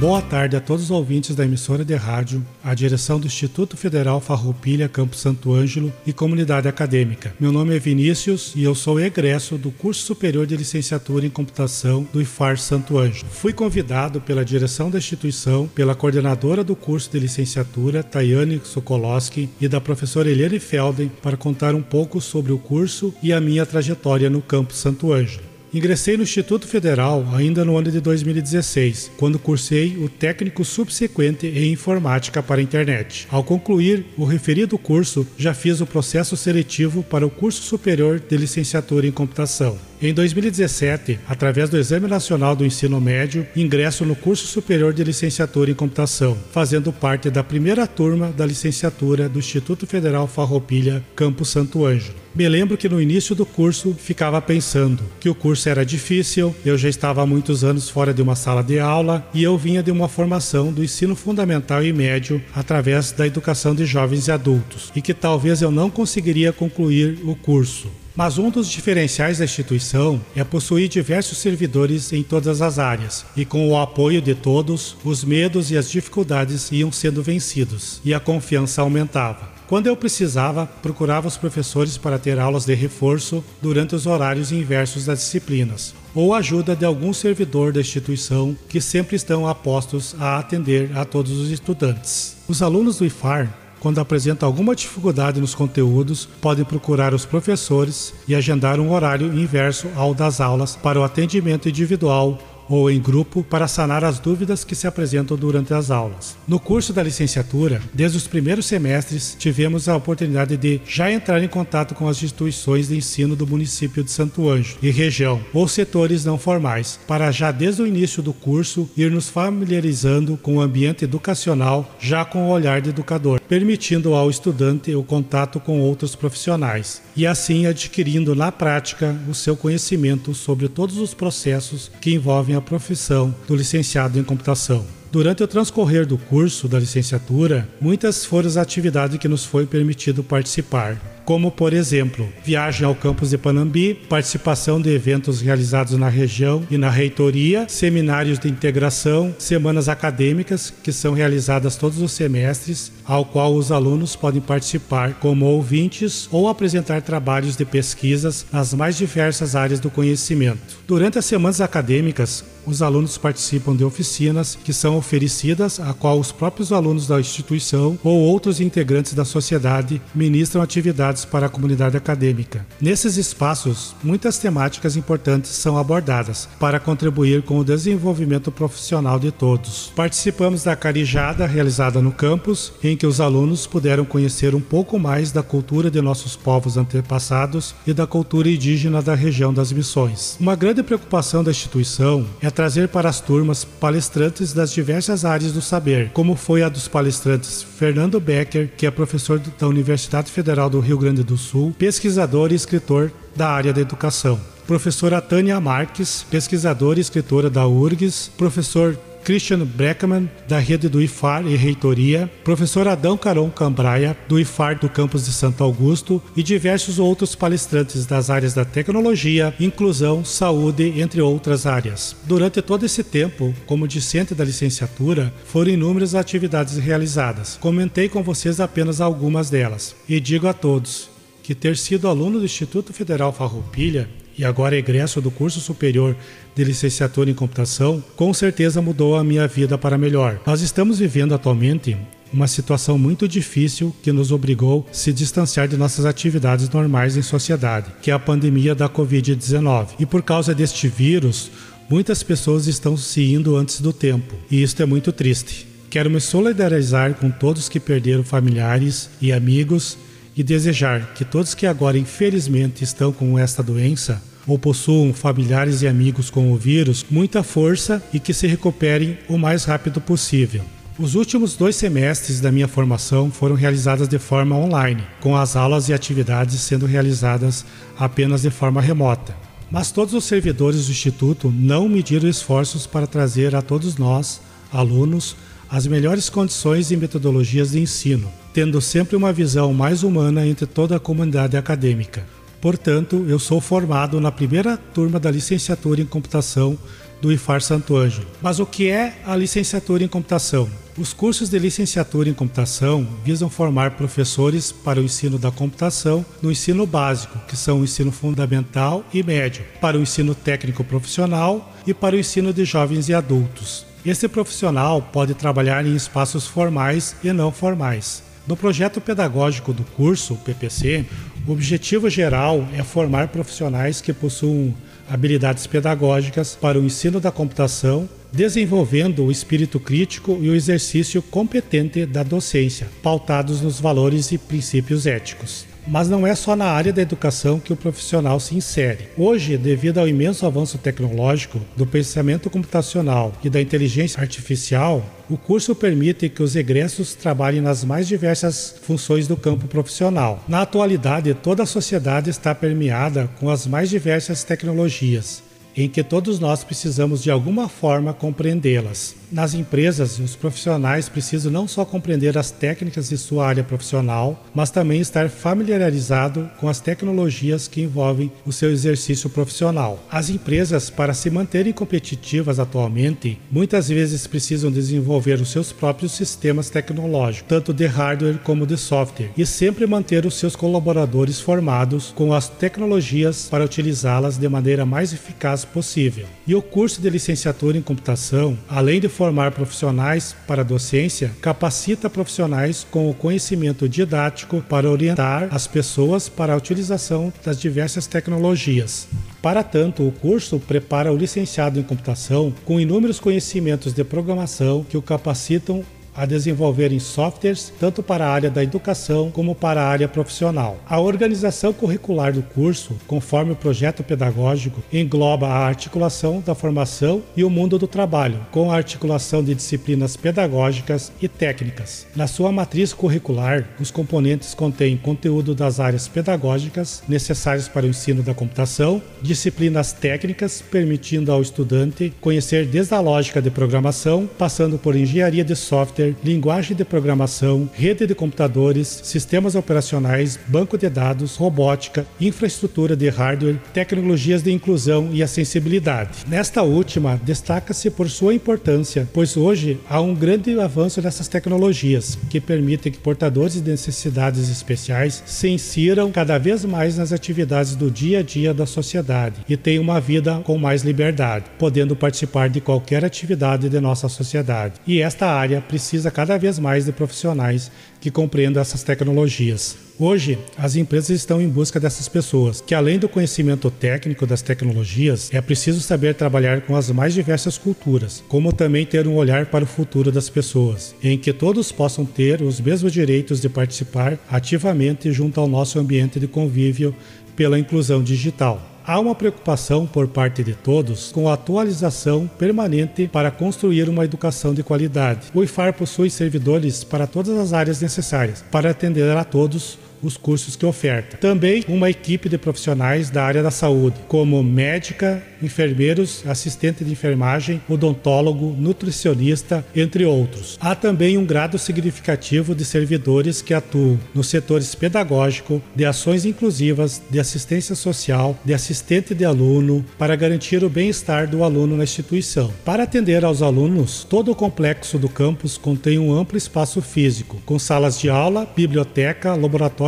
Boa 0.00 0.20
tarde 0.20 0.56
a 0.56 0.60
todos 0.60 0.86
os 0.86 0.90
ouvintes 0.90 1.36
da 1.36 1.44
emissora 1.44 1.84
de 1.84 1.94
rádio, 1.94 2.44
a 2.64 2.74
direção 2.74 3.20
do 3.20 3.28
Instituto 3.28 3.76
Federal 3.76 4.20
Farroupilha, 4.20 4.88
Campo 4.88 5.14
Santo 5.14 5.54
Ângelo 5.54 5.92
e 6.04 6.12
comunidade 6.12 6.66
acadêmica. 6.66 7.32
Meu 7.38 7.52
nome 7.52 7.76
é 7.76 7.78
Vinícius 7.78 8.52
e 8.56 8.64
eu 8.64 8.74
sou 8.74 8.98
egresso 8.98 9.56
do 9.56 9.70
curso 9.70 10.04
superior 10.04 10.46
de 10.46 10.56
licenciatura 10.56 11.24
em 11.24 11.30
computação 11.30 12.06
do 12.12 12.20
IFAR 12.20 12.58
Santo 12.58 12.98
Ângelo. 12.98 13.30
Fui 13.30 13.52
convidado 13.52 14.20
pela 14.20 14.44
direção 14.44 14.90
da 14.90 14.98
instituição, 14.98 15.68
pela 15.68 15.94
coordenadora 15.94 16.64
do 16.64 16.74
curso 16.74 17.08
de 17.12 17.20
licenciatura, 17.20 18.02
Tayane 18.02 18.60
Sokolowski, 18.64 19.48
e 19.60 19.68
da 19.68 19.80
professora 19.80 20.28
Eliane 20.28 20.58
Felden 20.58 21.10
para 21.22 21.36
contar 21.36 21.72
um 21.72 21.82
pouco 21.82 22.20
sobre 22.20 22.52
o 22.52 22.58
curso 22.58 23.14
e 23.22 23.32
a 23.32 23.40
minha 23.40 23.64
trajetória 23.64 24.28
no 24.28 24.42
Campo 24.42 24.74
Santo 24.74 25.12
Ângelo. 25.12 25.53
Ingressei 25.74 26.16
no 26.16 26.22
Instituto 26.22 26.68
Federal 26.68 27.26
ainda 27.34 27.64
no 27.64 27.76
ano 27.76 27.90
de 27.90 28.00
2016, 28.00 29.10
quando 29.16 29.40
cursei 29.40 29.96
o 29.98 30.08
técnico 30.08 30.64
subsequente 30.64 31.48
em 31.48 31.72
informática 31.72 32.40
para 32.40 32.60
a 32.60 32.62
internet. 32.62 33.26
Ao 33.28 33.42
concluir 33.42 34.06
o 34.16 34.24
referido 34.24 34.78
curso, 34.78 35.26
já 35.36 35.52
fiz 35.52 35.80
o 35.80 35.86
processo 35.86 36.36
seletivo 36.36 37.02
para 37.02 37.26
o 37.26 37.30
curso 37.30 37.60
superior 37.62 38.20
de 38.20 38.36
licenciatura 38.36 39.04
em 39.04 39.10
computação. 39.10 39.76
Em 40.02 40.12
2017, 40.12 41.20
através 41.26 41.70
do 41.70 41.78
Exame 41.78 42.08
Nacional 42.08 42.56
do 42.56 42.66
Ensino 42.66 43.00
Médio, 43.00 43.46
ingresso 43.54 44.04
no 44.04 44.16
curso 44.16 44.46
superior 44.46 44.92
de 44.92 45.04
licenciatura 45.04 45.70
em 45.70 45.74
computação, 45.74 46.36
fazendo 46.52 46.92
parte 46.92 47.30
da 47.30 47.44
primeira 47.44 47.86
turma 47.86 48.30
da 48.30 48.44
licenciatura 48.44 49.28
do 49.28 49.38
Instituto 49.38 49.86
Federal 49.86 50.26
Farroupilha, 50.26 51.02
Campo 51.14 51.44
Santo 51.44 51.86
Ângelo. 51.86 52.16
Me 52.34 52.48
lembro 52.48 52.76
que 52.76 52.88
no 52.88 53.00
início 53.00 53.34
do 53.34 53.46
curso 53.46 53.94
ficava 53.94 54.42
pensando 54.42 55.04
que 55.20 55.28
o 55.28 55.34
curso 55.34 55.68
era 55.68 55.86
difícil, 55.86 56.54
eu 56.66 56.76
já 56.76 56.88
estava 56.88 57.22
há 57.22 57.26
muitos 57.26 57.62
anos 57.62 57.88
fora 57.88 58.12
de 58.12 58.20
uma 58.20 58.34
sala 58.34 58.62
de 58.62 58.80
aula 58.80 59.24
e 59.32 59.44
eu 59.44 59.56
vinha 59.56 59.84
de 59.84 59.92
uma 59.92 60.08
formação 60.08 60.72
do 60.72 60.82
ensino 60.82 61.14
fundamental 61.14 61.82
e 61.84 61.92
médio 61.92 62.42
através 62.52 63.12
da 63.12 63.24
educação 63.24 63.72
de 63.72 63.86
jovens 63.86 64.26
e 64.26 64.32
adultos 64.32 64.90
e 64.96 65.00
que 65.00 65.14
talvez 65.14 65.62
eu 65.62 65.70
não 65.70 65.88
conseguiria 65.88 66.52
concluir 66.52 67.20
o 67.22 67.36
curso. 67.36 67.88
Mas 68.16 68.38
um 68.38 68.48
dos 68.48 68.68
diferenciais 68.68 69.38
da 69.38 69.44
instituição 69.44 70.24
é 70.36 70.44
possuir 70.44 70.88
diversos 70.88 71.38
servidores 71.38 72.12
em 72.12 72.22
todas 72.22 72.62
as 72.62 72.78
áreas, 72.78 73.26
e 73.36 73.44
com 73.44 73.68
o 73.68 73.76
apoio 73.76 74.22
de 74.22 74.36
todos, 74.36 74.96
os 75.04 75.24
medos 75.24 75.72
e 75.72 75.76
as 75.76 75.90
dificuldades 75.90 76.70
iam 76.70 76.92
sendo 76.92 77.24
vencidos 77.24 78.00
e 78.04 78.14
a 78.14 78.20
confiança 78.20 78.82
aumentava. 78.82 79.52
Quando 79.66 79.88
eu 79.88 79.96
precisava, 79.96 80.66
procurava 80.80 81.26
os 81.26 81.36
professores 81.36 81.98
para 81.98 82.18
ter 82.18 82.38
aulas 82.38 82.66
de 82.66 82.74
reforço 82.74 83.42
durante 83.60 83.96
os 83.96 84.06
horários 84.06 84.52
inversos 84.52 85.06
das 85.06 85.18
disciplinas, 85.18 85.92
ou 86.14 86.34
ajuda 86.34 86.76
de 86.76 86.84
algum 86.84 87.12
servidor 87.12 87.72
da 87.72 87.80
instituição 87.80 88.56
que 88.68 88.80
sempre 88.80 89.16
estão 89.16 89.48
apostos 89.48 90.14
a 90.20 90.38
atender 90.38 90.96
a 90.96 91.04
todos 91.04 91.32
os 91.32 91.50
estudantes. 91.50 92.36
Os 92.46 92.62
alunos 92.62 92.98
do 92.98 93.06
IFAR 93.06 93.63
quando 93.84 93.98
apresenta 93.98 94.46
alguma 94.46 94.74
dificuldade 94.74 95.38
nos 95.38 95.54
conteúdos, 95.54 96.26
podem 96.40 96.64
procurar 96.64 97.12
os 97.12 97.26
professores 97.26 98.14
e 98.26 98.34
agendar 98.34 98.80
um 98.80 98.90
horário 98.90 99.26
inverso 99.38 99.88
ao 99.94 100.14
das 100.14 100.40
aulas 100.40 100.74
para 100.74 100.98
o 100.98 101.04
atendimento 101.04 101.68
individual 101.68 102.38
ou 102.68 102.90
em 102.90 103.00
grupo 103.00 103.42
para 103.42 103.68
sanar 103.68 104.04
as 104.04 104.18
dúvidas 104.18 104.64
que 104.64 104.74
se 104.74 104.86
apresentam 104.86 105.36
durante 105.36 105.72
as 105.74 105.90
aulas. 105.90 106.36
No 106.46 106.58
curso 106.58 106.92
da 106.92 107.02
licenciatura, 107.02 107.80
desde 107.92 108.16
os 108.16 108.26
primeiros 108.26 108.66
semestres, 108.66 109.36
tivemos 109.38 109.88
a 109.88 109.96
oportunidade 109.96 110.56
de 110.56 110.80
já 110.86 111.10
entrar 111.10 111.42
em 111.42 111.48
contato 111.48 111.94
com 111.94 112.08
as 112.08 112.22
instituições 112.22 112.88
de 112.88 112.96
ensino 112.96 113.36
do 113.36 113.46
município 113.46 114.02
de 114.02 114.10
Santo 114.10 114.48
Anjo 114.48 114.76
e 114.82 114.90
região, 114.90 115.40
ou 115.52 115.68
setores 115.68 116.24
não 116.24 116.38
formais, 116.38 116.98
para 117.06 117.30
já 117.30 117.50
desde 117.50 117.82
o 117.82 117.86
início 117.86 118.22
do 118.22 118.32
curso 118.32 118.88
ir 118.96 119.10
nos 119.10 119.28
familiarizando 119.28 120.36
com 120.36 120.56
o 120.56 120.60
ambiente 120.60 121.04
educacional, 121.04 121.96
já 121.98 122.24
com 122.24 122.44
o 122.44 122.50
olhar 122.50 122.80
de 122.80 122.90
educador, 122.90 123.40
permitindo 123.40 124.14
ao 124.14 124.30
estudante 124.30 124.94
o 124.94 125.02
contato 125.02 125.60
com 125.60 125.80
outros 125.80 126.14
profissionais 126.14 127.03
e 127.16 127.26
assim 127.26 127.66
adquirindo 127.66 128.34
na 128.34 128.50
prática 128.50 129.16
o 129.28 129.34
seu 129.34 129.56
conhecimento 129.56 130.34
sobre 130.34 130.68
todos 130.68 130.98
os 130.98 131.14
processos 131.14 131.90
que 132.00 132.14
envolvem 132.14 132.56
a 132.56 132.60
profissão 132.60 133.34
do 133.46 133.54
licenciado 133.54 134.18
em 134.18 134.24
computação. 134.24 134.84
Durante 135.12 135.44
o 135.44 135.46
transcorrer 135.46 136.04
do 136.04 136.18
curso 136.18 136.66
da 136.66 136.80
licenciatura, 136.80 137.68
muitas 137.80 138.24
foram 138.24 138.48
as 138.48 138.56
atividades 138.56 139.16
que 139.18 139.28
nos 139.28 139.44
foi 139.44 139.64
permitido 139.64 140.24
participar 140.24 141.22
como 141.24 141.50
por 141.50 141.72
exemplo, 141.72 142.28
viagem 142.44 142.86
ao 142.86 142.94
campus 142.94 143.30
de 143.30 143.38
Panambi, 143.38 143.94
participação 143.94 144.80
de 144.80 144.90
eventos 144.90 145.40
realizados 145.40 145.98
na 145.98 146.08
região 146.08 146.62
e 146.70 146.76
na 146.76 146.90
reitoria, 146.90 147.66
seminários 147.68 148.38
de 148.38 148.48
integração, 148.48 149.34
semanas 149.38 149.88
acadêmicas 149.88 150.72
que 150.82 150.92
são 150.92 151.14
realizadas 151.14 151.76
todos 151.76 152.00
os 152.00 152.12
semestres, 152.12 152.92
ao 153.04 153.24
qual 153.24 153.54
os 153.54 153.70
alunos 153.70 154.16
podem 154.16 154.40
participar 154.40 155.14
como 155.14 155.46
ouvintes 155.46 156.28
ou 156.30 156.48
apresentar 156.48 157.02
trabalhos 157.02 157.56
de 157.56 157.64
pesquisas 157.64 158.46
nas 158.52 158.74
mais 158.74 158.96
diversas 158.96 159.56
áreas 159.56 159.80
do 159.80 159.90
conhecimento. 159.90 160.78
Durante 160.86 161.18
as 161.18 161.24
semanas 161.24 161.60
acadêmicas, 161.60 162.44
os 162.66 162.80
alunos 162.80 163.18
participam 163.18 163.76
de 163.76 163.84
oficinas 163.84 164.56
que 164.64 164.72
são 164.72 164.96
oferecidas, 164.96 165.78
a 165.78 165.92
qual 165.92 166.18
os 166.18 166.32
próprios 166.32 166.72
alunos 166.72 167.06
da 167.06 167.20
instituição 167.20 167.98
ou 168.02 168.18
outros 168.18 168.60
integrantes 168.60 169.12
da 169.12 169.24
sociedade 169.24 170.00
ministram 170.14 170.62
atividades 170.62 171.13
para 171.22 171.44
a 171.44 171.50
comunidade 171.50 171.98
acadêmica. 171.98 172.64
Nesses 172.80 173.18
espaços, 173.18 173.94
muitas 174.02 174.38
temáticas 174.38 174.96
importantes 174.96 175.50
são 175.50 175.76
abordadas 175.76 176.48
para 176.58 176.80
contribuir 176.80 177.42
com 177.42 177.58
o 177.58 177.64
desenvolvimento 177.64 178.50
profissional 178.50 179.18
de 179.18 179.30
todos. 179.30 179.92
Participamos 179.94 180.64
da 180.64 180.74
carijada 180.74 181.46
realizada 181.46 182.00
no 182.00 182.10
campus, 182.10 182.72
em 182.82 182.96
que 182.96 183.06
os 183.06 183.20
alunos 183.20 183.66
puderam 183.66 184.06
conhecer 184.06 184.54
um 184.54 184.60
pouco 184.60 184.98
mais 184.98 185.30
da 185.30 185.42
cultura 185.42 185.90
de 185.90 186.00
nossos 186.00 186.36
povos 186.36 186.78
antepassados 186.78 187.74
e 187.86 187.92
da 187.92 188.06
cultura 188.06 188.48
indígena 188.48 189.02
da 189.02 189.14
região 189.14 189.52
das 189.52 189.70
missões. 189.72 190.38
Uma 190.40 190.56
grande 190.56 190.82
preocupação 190.82 191.44
da 191.44 191.50
instituição 191.50 192.24
é 192.40 192.48
trazer 192.48 192.88
para 192.88 193.10
as 193.10 193.20
turmas 193.20 193.64
palestrantes 193.64 194.52
das 194.54 194.72
diversas 194.72 195.24
áreas 195.24 195.52
do 195.52 195.60
saber, 195.60 196.10
como 196.12 196.36
foi 196.36 196.62
a 196.62 196.68
dos 196.68 196.88
palestrantes 196.88 197.62
Fernando 197.62 198.20
Becker, 198.20 198.70
que 198.76 198.86
é 198.86 198.90
professor 198.90 199.38
da 199.38 199.68
Universidade 199.68 200.30
Federal 200.30 200.70
do 200.70 200.80
Rio 200.80 200.96
Grande 200.96 201.03
do 201.12 201.36
Sul, 201.36 201.74
pesquisador 201.78 202.52
e 202.52 202.54
escritor 202.54 203.12
da 203.36 203.48
área 203.50 203.72
da 203.72 203.80
educação. 203.80 204.40
Professora 204.66 205.20
Tânia 205.20 205.60
Marques, 205.60 206.24
pesquisadora 206.30 206.98
e 206.98 207.02
escritora 207.02 207.50
da 207.50 207.66
URGS, 207.66 208.30
professor 208.38 208.98
Christian 209.24 209.64
Breckman, 209.64 210.28
da 210.46 210.58
rede 210.58 210.86
do 210.86 211.00
IFAR 211.00 211.46
e 211.46 211.56
reitoria, 211.56 212.30
professor 212.44 212.86
Adão 212.86 213.16
Caron 213.16 213.48
Cambraia, 213.48 214.14
do 214.28 214.38
IFAR 214.38 214.78
do 214.78 214.88
campus 214.88 215.24
de 215.24 215.32
Santo 215.32 215.64
Augusto 215.64 216.22
e 216.36 216.42
diversos 216.42 216.98
outros 216.98 217.34
palestrantes 217.34 218.04
das 218.04 218.28
áreas 218.28 218.52
da 218.52 218.66
tecnologia, 218.66 219.54
inclusão, 219.58 220.22
saúde, 220.24 221.00
entre 221.00 221.22
outras 221.22 221.64
áreas. 221.64 222.14
Durante 222.24 222.60
todo 222.60 222.84
esse 222.84 223.02
tempo, 223.02 223.54
como 223.64 223.88
discente 223.88 224.34
da 224.34 224.44
licenciatura, 224.44 225.32
foram 225.46 225.70
inúmeras 225.70 226.14
atividades 226.14 226.76
realizadas. 226.76 227.56
Comentei 227.60 228.10
com 228.10 228.22
vocês 228.22 228.60
apenas 228.60 229.00
algumas 229.00 229.48
delas 229.48 229.96
e 230.06 230.20
digo 230.20 230.46
a 230.46 230.52
todos 230.52 231.08
que 231.42 231.54
ter 231.54 231.76
sido 231.76 232.08
aluno 232.08 232.38
do 232.38 232.44
Instituto 232.44 232.92
Federal 232.92 233.32
Farroupilha 233.32 234.08
e 234.36 234.44
agora 234.44 234.76
egresso 234.76 235.20
do 235.20 235.30
curso 235.30 235.60
superior 235.60 236.16
de 236.54 236.64
licenciatura 236.64 237.30
em 237.30 237.34
computação, 237.34 238.02
com 238.16 238.32
certeza 238.32 238.80
mudou 238.80 239.16
a 239.16 239.24
minha 239.24 239.46
vida 239.46 239.76
para 239.76 239.98
melhor. 239.98 240.40
Nós 240.46 240.60
estamos 240.60 240.98
vivendo 240.98 241.34
atualmente 241.34 241.96
uma 242.32 242.48
situação 242.48 242.98
muito 242.98 243.28
difícil 243.28 243.94
que 244.02 244.12
nos 244.12 244.32
obrigou 244.32 244.86
a 244.90 244.94
se 244.94 245.12
distanciar 245.12 245.68
de 245.68 245.76
nossas 245.76 246.04
atividades 246.04 246.68
normais 246.68 247.16
em 247.16 247.22
sociedade, 247.22 247.92
que 248.02 248.10
é 248.10 248.14
a 248.14 248.18
pandemia 248.18 248.74
da 248.74 248.88
Covid-19. 248.88 249.90
E 250.00 250.06
por 250.06 250.22
causa 250.22 250.52
deste 250.54 250.88
vírus, 250.88 251.50
muitas 251.88 252.22
pessoas 252.22 252.66
estão 252.66 252.96
se 252.96 253.32
indo 253.32 253.56
antes 253.56 253.80
do 253.80 253.92
tempo, 253.92 254.34
e 254.50 254.62
isto 254.62 254.82
é 254.82 254.86
muito 254.86 255.12
triste. 255.12 255.66
Quero 255.88 256.10
me 256.10 256.20
solidarizar 256.20 257.14
com 257.14 257.30
todos 257.30 257.68
que 257.68 257.78
perderam 257.78 258.24
familiares 258.24 259.08
e 259.22 259.32
amigos 259.32 259.96
e 260.36 260.42
desejar 260.42 261.14
que 261.14 261.24
todos 261.24 261.54
que 261.54 261.66
agora 261.66 261.96
infelizmente 261.96 262.82
estão 262.82 263.12
com 263.12 263.38
esta 263.38 263.62
doença 263.62 264.20
ou 264.46 264.58
possuam 264.58 265.12
familiares 265.12 265.82
e 265.82 265.86
amigos 265.86 266.30
com 266.30 266.52
o 266.52 266.56
vírus 266.56 267.04
muita 267.10 267.42
força 267.42 268.02
e 268.12 268.20
que 268.20 268.34
se 268.34 268.46
recuperem 268.46 269.18
o 269.28 269.38
mais 269.38 269.64
rápido 269.64 270.00
possível. 270.00 270.62
Os 270.96 271.16
últimos 271.16 271.56
dois 271.56 271.74
semestres 271.74 272.40
da 272.40 272.52
minha 272.52 272.68
formação 272.68 273.28
foram 273.30 273.56
realizadas 273.56 274.06
de 274.06 274.18
forma 274.18 274.56
online, 274.56 275.02
com 275.20 275.36
as 275.36 275.56
aulas 275.56 275.88
e 275.88 275.92
atividades 275.92 276.60
sendo 276.60 276.86
realizadas 276.86 277.64
apenas 277.98 278.42
de 278.42 278.50
forma 278.50 278.80
remota. 278.80 279.34
Mas 279.68 279.90
todos 279.90 280.14
os 280.14 280.24
servidores 280.24 280.86
do 280.86 280.92
Instituto 280.92 281.50
não 281.50 281.88
mediram 281.88 282.28
esforços 282.28 282.86
para 282.86 283.08
trazer 283.08 283.56
a 283.56 283.62
todos 283.62 283.96
nós, 283.96 284.40
alunos, 284.72 285.34
as 285.68 285.84
melhores 285.84 286.28
condições 286.28 286.92
e 286.92 286.96
metodologias 286.96 287.72
de 287.72 287.80
ensino, 287.80 288.30
tendo 288.52 288.80
sempre 288.80 289.16
uma 289.16 289.32
visão 289.32 289.74
mais 289.74 290.04
humana 290.04 290.46
entre 290.46 290.64
toda 290.64 290.94
a 290.94 291.00
comunidade 291.00 291.56
acadêmica. 291.56 292.24
Portanto, 292.64 293.26
eu 293.28 293.38
sou 293.38 293.60
formado 293.60 294.18
na 294.18 294.32
primeira 294.32 294.78
turma 294.78 295.20
da 295.20 295.30
licenciatura 295.30 296.00
em 296.00 296.06
computação 296.06 296.78
do 297.20 297.30
IFAR 297.30 297.60
Santo 297.60 297.94
Ângelo. 297.94 298.26
Mas 298.40 298.58
o 298.58 298.64
que 298.64 298.88
é 298.88 299.18
a 299.26 299.36
licenciatura 299.36 300.02
em 300.02 300.08
computação? 300.08 300.66
Os 300.96 301.12
cursos 301.12 301.50
de 301.50 301.58
licenciatura 301.58 302.30
em 302.30 302.32
computação 302.32 303.06
visam 303.22 303.50
formar 303.50 303.90
professores 303.90 304.72
para 304.72 304.98
o 304.98 305.04
ensino 305.04 305.38
da 305.38 305.50
computação 305.50 306.24
no 306.40 306.50
ensino 306.50 306.86
básico, 306.86 307.38
que 307.46 307.54
são 307.54 307.80
o 307.80 307.84
ensino 307.84 308.10
fundamental 308.10 309.04
e 309.12 309.22
médio, 309.22 309.62
para 309.78 309.98
o 309.98 310.00
ensino 310.00 310.34
técnico 310.34 310.82
profissional 310.82 311.70
e 311.86 311.92
para 311.92 312.16
o 312.16 312.18
ensino 312.18 312.50
de 312.50 312.64
jovens 312.64 313.10
e 313.10 313.14
adultos. 313.14 313.84
Esse 314.06 314.26
profissional 314.26 315.02
pode 315.02 315.34
trabalhar 315.34 315.84
em 315.84 315.94
espaços 315.94 316.46
formais 316.46 317.14
e 317.22 317.30
não 317.30 317.52
formais. 317.52 318.22
No 318.46 318.56
projeto 318.56 319.00
pedagógico 319.00 319.72
do 319.72 319.82
curso, 319.82 320.36
PPC, 320.36 321.06
o 321.46 321.52
objetivo 321.52 322.08
geral 322.08 322.66
é 322.76 322.82
formar 322.82 323.28
profissionais 323.28 324.00
que 324.00 324.12
possuam 324.12 324.74
habilidades 325.08 325.66
pedagógicas 325.66 326.56
para 326.58 326.78
o 326.78 326.84
ensino 326.84 327.20
da 327.20 327.30
computação, 327.30 328.08
desenvolvendo 328.32 329.24
o 329.24 329.30
espírito 329.30 329.78
crítico 329.78 330.38
e 330.40 330.48
o 330.48 330.54
exercício 330.54 331.20
competente 331.20 332.06
da 332.06 332.22
docência, 332.22 332.88
pautados 333.02 333.60
nos 333.60 333.78
valores 333.78 334.32
e 334.32 334.38
princípios 334.38 335.06
éticos. 335.06 335.66
Mas 335.86 336.08
não 336.08 336.26
é 336.26 336.34
só 336.34 336.56
na 336.56 336.66
área 336.66 336.92
da 336.92 337.02
educação 337.02 337.60
que 337.60 337.72
o 337.72 337.76
profissional 337.76 338.40
se 338.40 338.54
insere. 338.54 339.08
Hoje, 339.16 339.56
devido 339.56 339.98
ao 339.98 340.08
imenso 340.08 340.46
avanço 340.46 340.78
tecnológico, 340.78 341.60
do 341.76 341.86
pensamento 341.86 342.48
computacional 342.48 343.32
e 343.44 343.50
da 343.50 343.60
inteligência 343.60 344.20
artificial, 344.20 345.04
o 345.28 345.36
curso 345.36 345.74
permite 345.74 346.28
que 346.28 346.42
os 346.42 346.56
egressos 346.56 347.14
trabalhem 347.14 347.60
nas 347.60 347.84
mais 347.84 348.08
diversas 348.08 348.74
funções 348.82 349.26
do 349.28 349.36
campo 349.36 349.66
profissional. 349.66 350.42
Na 350.48 350.62
atualidade, 350.62 351.34
toda 351.34 351.62
a 351.62 351.66
sociedade 351.66 352.30
está 352.30 352.54
permeada 352.54 353.28
com 353.38 353.50
as 353.50 353.66
mais 353.66 353.90
diversas 353.90 354.42
tecnologias 354.44 355.42
em 355.76 355.88
que 355.88 356.02
todos 356.02 356.38
nós 356.38 356.62
precisamos 356.62 357.22
de 357.22 357.30
alguma 357.30 357.68
forma 357.68 358.12
compreendê-las. 358.12 359.16
Nas 359.34 359.52
empresas, 359.52 360.20
os 360.20 360.36
profissionais 360.36 361.08
precisam 361.08 361.50
não 361.50 361.66
só 361.66 361.84
compreender 361.84 362.38
as 362.38 362.52
técnicas 362.52 363.08
de 363.08 363.18
sua 363.18 363.48
área 363.48 363.64
profissional, 363.64 364.44
mas 364.54 364.70
também 364.70 365.00
estar 365.00 365.28
familiarizado 365.28 366.48
com 366.60 366.68
as 366.68 366.78
tecnologias 366.78 367.66
que 367.66 367.82
envolvem 367.82 368.30
o 368.46 368.52
seu 368.52 368.70
exercício 368.70 369.28
profissional. 369.28 369.98
As 370.08 370.30
empresas, 370.30 370.88
para 370.88 371.12
se 371.12 371.30
manterem 371.30 371.72
competitivas 371.72 372.60
atualmente, 372.60 373.40
muitas 373.50 373.88
vezes 373.88 374.24
precisam 374.26 374.70
desenvolver 374.70 375.40
os 375.40 375.50
seus 375.50 375.72
próprios 375.72 376.12
sistemas 376.12 376.70
tecnológicos, 376.70 377.48
tanto 377.48 377.74
de 377.74 377.86
hardware 377.86 378.38
como 378.38 378.66
de 378.66 378.76
software, 378.76 379.32
e 379.36 379.44
sempre 379.44 379.84
manter 379.84 380.24
os 380.26 380.34
seus 380.34 380.54
colaboradores 380.54 381.40
formados 381.40 382.12
com 382.14 382.32
as 382.32 382.48
tecnologias 382.48 383.48
para 383.50 383.64
utilizá-las 383.64 384.38
de 384.38 384.48
maneira 384.48 384.86
mais 384.86 385.12
eficaz 385.12 385.63
possível. 385.64 386.26
E 386.46 386.54
o 386.54 386.62
curso 386.62 387.00
de 387.00 387.10
licenciatura 387.10 387.78
em 387.78 387.82
computação, 387.82 388.58
além 388.68 389.00
de 389.00 389.08
formar 389.08 389.52
profissionais 389.52 390.34
para 390.46 390.62
a 390.62 390.64
docência, 390.64 391.32
capacita 391.40 392.10
profissionais 392.10 392.86
com 392.90 393.08
o 393.08 393.14
conhecimento 393.14 393.88
didático 393.88 394.62
para 394.68 394.90
orientar 394.90 395.48
as 395.50 395.66
pessoas 395.66 396.28
para 396.28 396.52
a 396.52 396.56
utilização 396.56 397.32
das 397.44 397.60
diversas 397.60 398.06
tecnologias. 398.06 399.08
Para 399.40 399.62
tanto, 399.62 400.06
o 400.06 400.12
curso 400.12 400.58
prepara 400.58 401.12
o 401.12 401.16
licenciado 401.16 401.78
em 401.78 401.82
computação 401.82 402.52
com 402.64 402.80
inúmeros 402.80 403.20
conhecimentos 403.20 403.92
de 403.92 404.02
programação 404.02 404.84
que 404.88 404.96
o 404.96 405.02
capacitam 405.02 405.84
a 406.14 406.26
desenvolverem 406.26 406.98
softwares 406.98 407.72
tanto 407.78 408.02
para 408.02 408.26
a 408.26 408.30
área 408.30 408.50
da 408.50 408.62
educação 408.62 409.30
como 409.30 409.54
para 409.54 409.82
a 409.82 409.88
área 409.88 410.08
profissional. 410.08 410.78
A 410.88 411.00
organização 411.00 411.72
curricular 411.72 412.32
do 412.32 412.42
curso, 412.42 412.96
conforme 413.06 413.52
o 413.52 413.56
projeto 413.56 414.02
pedagógico, 414.02 414.82
engloba 414.92 415.48
a 415.48 415.66
articulação 415.66 416.42
da 416.44 416.54
formação 416.54 417.22
e 417.36 417.44
o 417.44 417.50
mundo 417.50 417.78
do 417.78 417.86
trabalho, 417.86 418.46
com 418.50 418.70
a 418.70 418.76
articulação 418.76 419.42
de 419.42 419.54
disciplinas 419.54 420.16
pedagógicas 420.16 421.12
e 421.20 421.28
técnicas. 421.28 422.06
Na 422.14 422.26
sua 422.26 422.52
matriz 422.52 422.92
curricular, 422.92 423.68
os 423.80 423.90
componentes 423.90 424.54
contêm 424.54 424.96
conteúdo 424.96 425.54
das 425.54 425.80
áreas 425.80 426.08
pedagógicas 426.08 427.02
necessárias 427.08 427.68
para 427.68 427.86
o 427.86 427.88
ensino 427.88 428.22
da 428.22 428.34
computação, 428.34 429.02
disciplinas 429.20 429.92
técnicas 429.92 430.62
permitindo 430.62 431.32
ao 431.32 431.42
estudante 431.42 432.12
conhecer 432.20 432.66
desde 432.66 432.94
a 432.94 433.00
lógica 433.00 433.40
de 433.40 433.50
programação, 433.50 434.28
passando 434.38 434.78
por 434.78 434.96
engenharia 434.96 435.44
de 435.44 435.56
software, 435.56 436.03
linguagem 436.24 436.76
de 436.76 436.84
programação, 436.84 437.68
rede 437.72 438.06
de 438.06 438.14
computadores, 438.14 439.00
sistemas 439.04 439.54
operacionais, 439.54 440.38
banco 440.48 440.76
de 440.76 440.88
dados, 440.88 441.36
robótica, 441.36 442.06
infraestrutura 442.20 442.96
de 442.96 443.08
hardware, 443.08 443.60
tecnologias 443.72 444.42
de 444.42 444.52
inclusão 444.52 445.10
e 445.12 445.22
acessibilidade. 445.22 446.24
Nesta 446.26 446.62
última, 446.62 447.20
destaca-se 447.22 447.90
por 447.90 448.10
sua 448.10 448.34
importância, 448.34 449.08
pois 449.12 449.36
hoje 449.36 449.78
há 449.88 450.00
um 450.00 450.14
grande 450.14 450.58
avanço 450.58 451.00
nessas 451.00 451.28
tecnologias 451.28 452.18
que 452.28 452.40
permitem 452.40 452.92
que 452.92 452.98
portadores 452.98 453.60
de 453.60 453.70
necessidades 453.70 454.48
especiais 454.48 455.22
se 455.26 455.48
insiram 455.48 456.10
cada 456.10 456.38
vez 456.38 456.64
mais 456.64 456.98
nas 456.98 457.12
atividades 457.12 457.76
do 457.76 457.90
dia 457.90 458.18
a 458.20 458.22
dia 458.22 458.52
da 458.52 458.66
sociedade 458.66 459.36
e 459.48 459.56
tenham 459.56 459.82
uma 459.82 460.00
vida 460.00 460.40
com 460.44 460.58
mais 460.58 460.82
liberdade, 460.82 461.44
podendo 461.58 461.94
participar 461.94 462.48
de 462.48 462.60
qualquer 462.60 463.04
atividade 463.04 463.68
de 463.68 463.80
nossa 463.80 464.08
sociedade. 464.08 464.74
E 464.86 465.00
esta 465.00 465.26
área 465.26 465.60
precisa 465.60 465.93
cada 466.10 466.36
vez 466.36 466.58
mais 466.58 466.84
de 466.84 466.92
profissionais 466.92 467.70
que 468.00 468.10
compreendam 468.10 468.60
essas 468.60 468.82
tecnologias. 468.82 469.76
Hoje, 469.98 470.38
as 470.58 470.74
empresas 470.74 471.10
estão 471.10 471.40
em 471.40 471.48
busca 471.48 471.78
dessas 471.78 472.08
pessoas, 472.08 472.60
que 472.60 472.74
além 472.74 472.98
do 472.98 473.08
conhecimento 473.08 473.70
técnico 473.70 474.26
das 474.26 474.42
tecnologias, 474.42 475.30
é 475.32 475.40
preciso 475.40 475.80
saber 475.80 476.14
trabalhar 476.14 476.62
com 476.62 476.74
as 476.74 476.90
mais 476.90 477.14
diversas 477.14 477.56
culturas, 477.56 478.22
como 478.26 478.52
também 478.52 478.84
ter 478.84 479.06
um 479.06 479.14
olhar 479.14 479.46
para 479.46 479.62
o 479.62 479.68
futuro 479.68 480.10
das 480.10 480.28
pessoas, 480.28 480.94
em 481.02 481.16
que 481.16 481.32
todos 481.32 481.70
possam 481.70 482.04
ter 482.04 482.42
os 482.42 482.60
mesmos 482.60 482.92
direitos 482.92 483.40
de 483.40 483.48
participar 483.48 484.18
ativamente 484.28 485.12
junto 485.12 485.40
ao 485.40 485.46
nosso 485.46 485.78
ambiente 485.78 486.18
de 486.18 486.26
convívio 486.26 486.92
pela 487.36 487.58
inclusão 487.58 488.02
digital. 488.02 488.73
Há 488.86 489.00
uma 489.00 489.14
preocupação 489.14 489.86
por 489.86 490.06
parte 490.06 490.44
de 490.44 490.52
todos 490.52 491.10
com 491.10 491.26
a 491.26 491.32
atualização 491.32 492.28
permanente 492.38 493.08
para 493.08 493.30
construir 493.30 493.88
uma 493.88 494.04
educação 494.04 494.52
de 494.52 494.62
qualidade. 494.62 495.28
O 495.32 495.42
IFAR 495.42 495.72
possui 495.72 496.10
servidores 496.10 496.84
para 496.84 497.06
todas 497.06 497.38
as 497.38 497.54
áreas 497.54 497.80
necessárias 497.80 498.44
para 498.50 498.70
atender 498.70 499.16
a 499.16 499.24
todos 499.24 499.78
os 500.06 500.16
cursos 500.16 500.56
que 500.56 500.66
oferta. 500.66 501.16
Também 501.16 501.64
uma 501.68 501.90
equipe 501.90 502.28
de 502.28 502.38
profissionais 502.38 503.10
da 503.10 503.24
área 503.24 503.42
da 503.42 503.50
saúde, 503.50 503.96
como 504.08 504.42
médica, 504.42 505.22
enfermeiros, 505.42 506.24
assistente 506.26 506.84
de 506.84 506.92
enfermagem, 506.92 507.60
odontólogo, 507.68 508.54
nutricionista, 508.58 509.64
entre 509.74 510.04
outros. 510.04 510.58
Há 510.60 510.74
também 510.74 511.18
um 511.18 511.24
grado 511.24 511.58
significativo 511.58 512.54
de 512.54 512.64
servidores 512.64 513.42
que 513.42 513.54
atuam 513.54 513.98
nos 514.14 514.28
setores 514.28 514.74
pedagógico, 514.74 515.62
de 515.74 515.84
ações 515.84 516.24
inclusivas, 516.24 517.02
de 517.10 517.20
assistência 517.20 517.74
social, 517.74 518.38
de 518.44 518.54
assistente 518.54 519.14
de 519.14 519.24
aluno, 519.24 519.84
para 519.98 520.16
garantir 520.16 520.64
o 520.64 520.68
bem-estar 520.68 521.28
do 521.28 521.44
aluno 521.44 521.76
na 521.76 521.84
instituição. 521.84 522.52
Para 522.64 522.84
atender 522.84 523.24
aos 523.24 523.42
alunos, 523.42 524.04
todo 524.04 524.30
o 524.30 524.34
complexo 524.34 524.98
do 524.98 525.08
campus 525.08 525.56
contém 525.56 525.98
um 525.98 526.12
amplo 526.12 526.38
espaço 526.38 526.80
físico, 526.80 527.40
com 527.44 527.58
salas 527.58 527.98
de 527.98 528.08
aula, 528.08 528.46
biblioteca, 528.56 529.34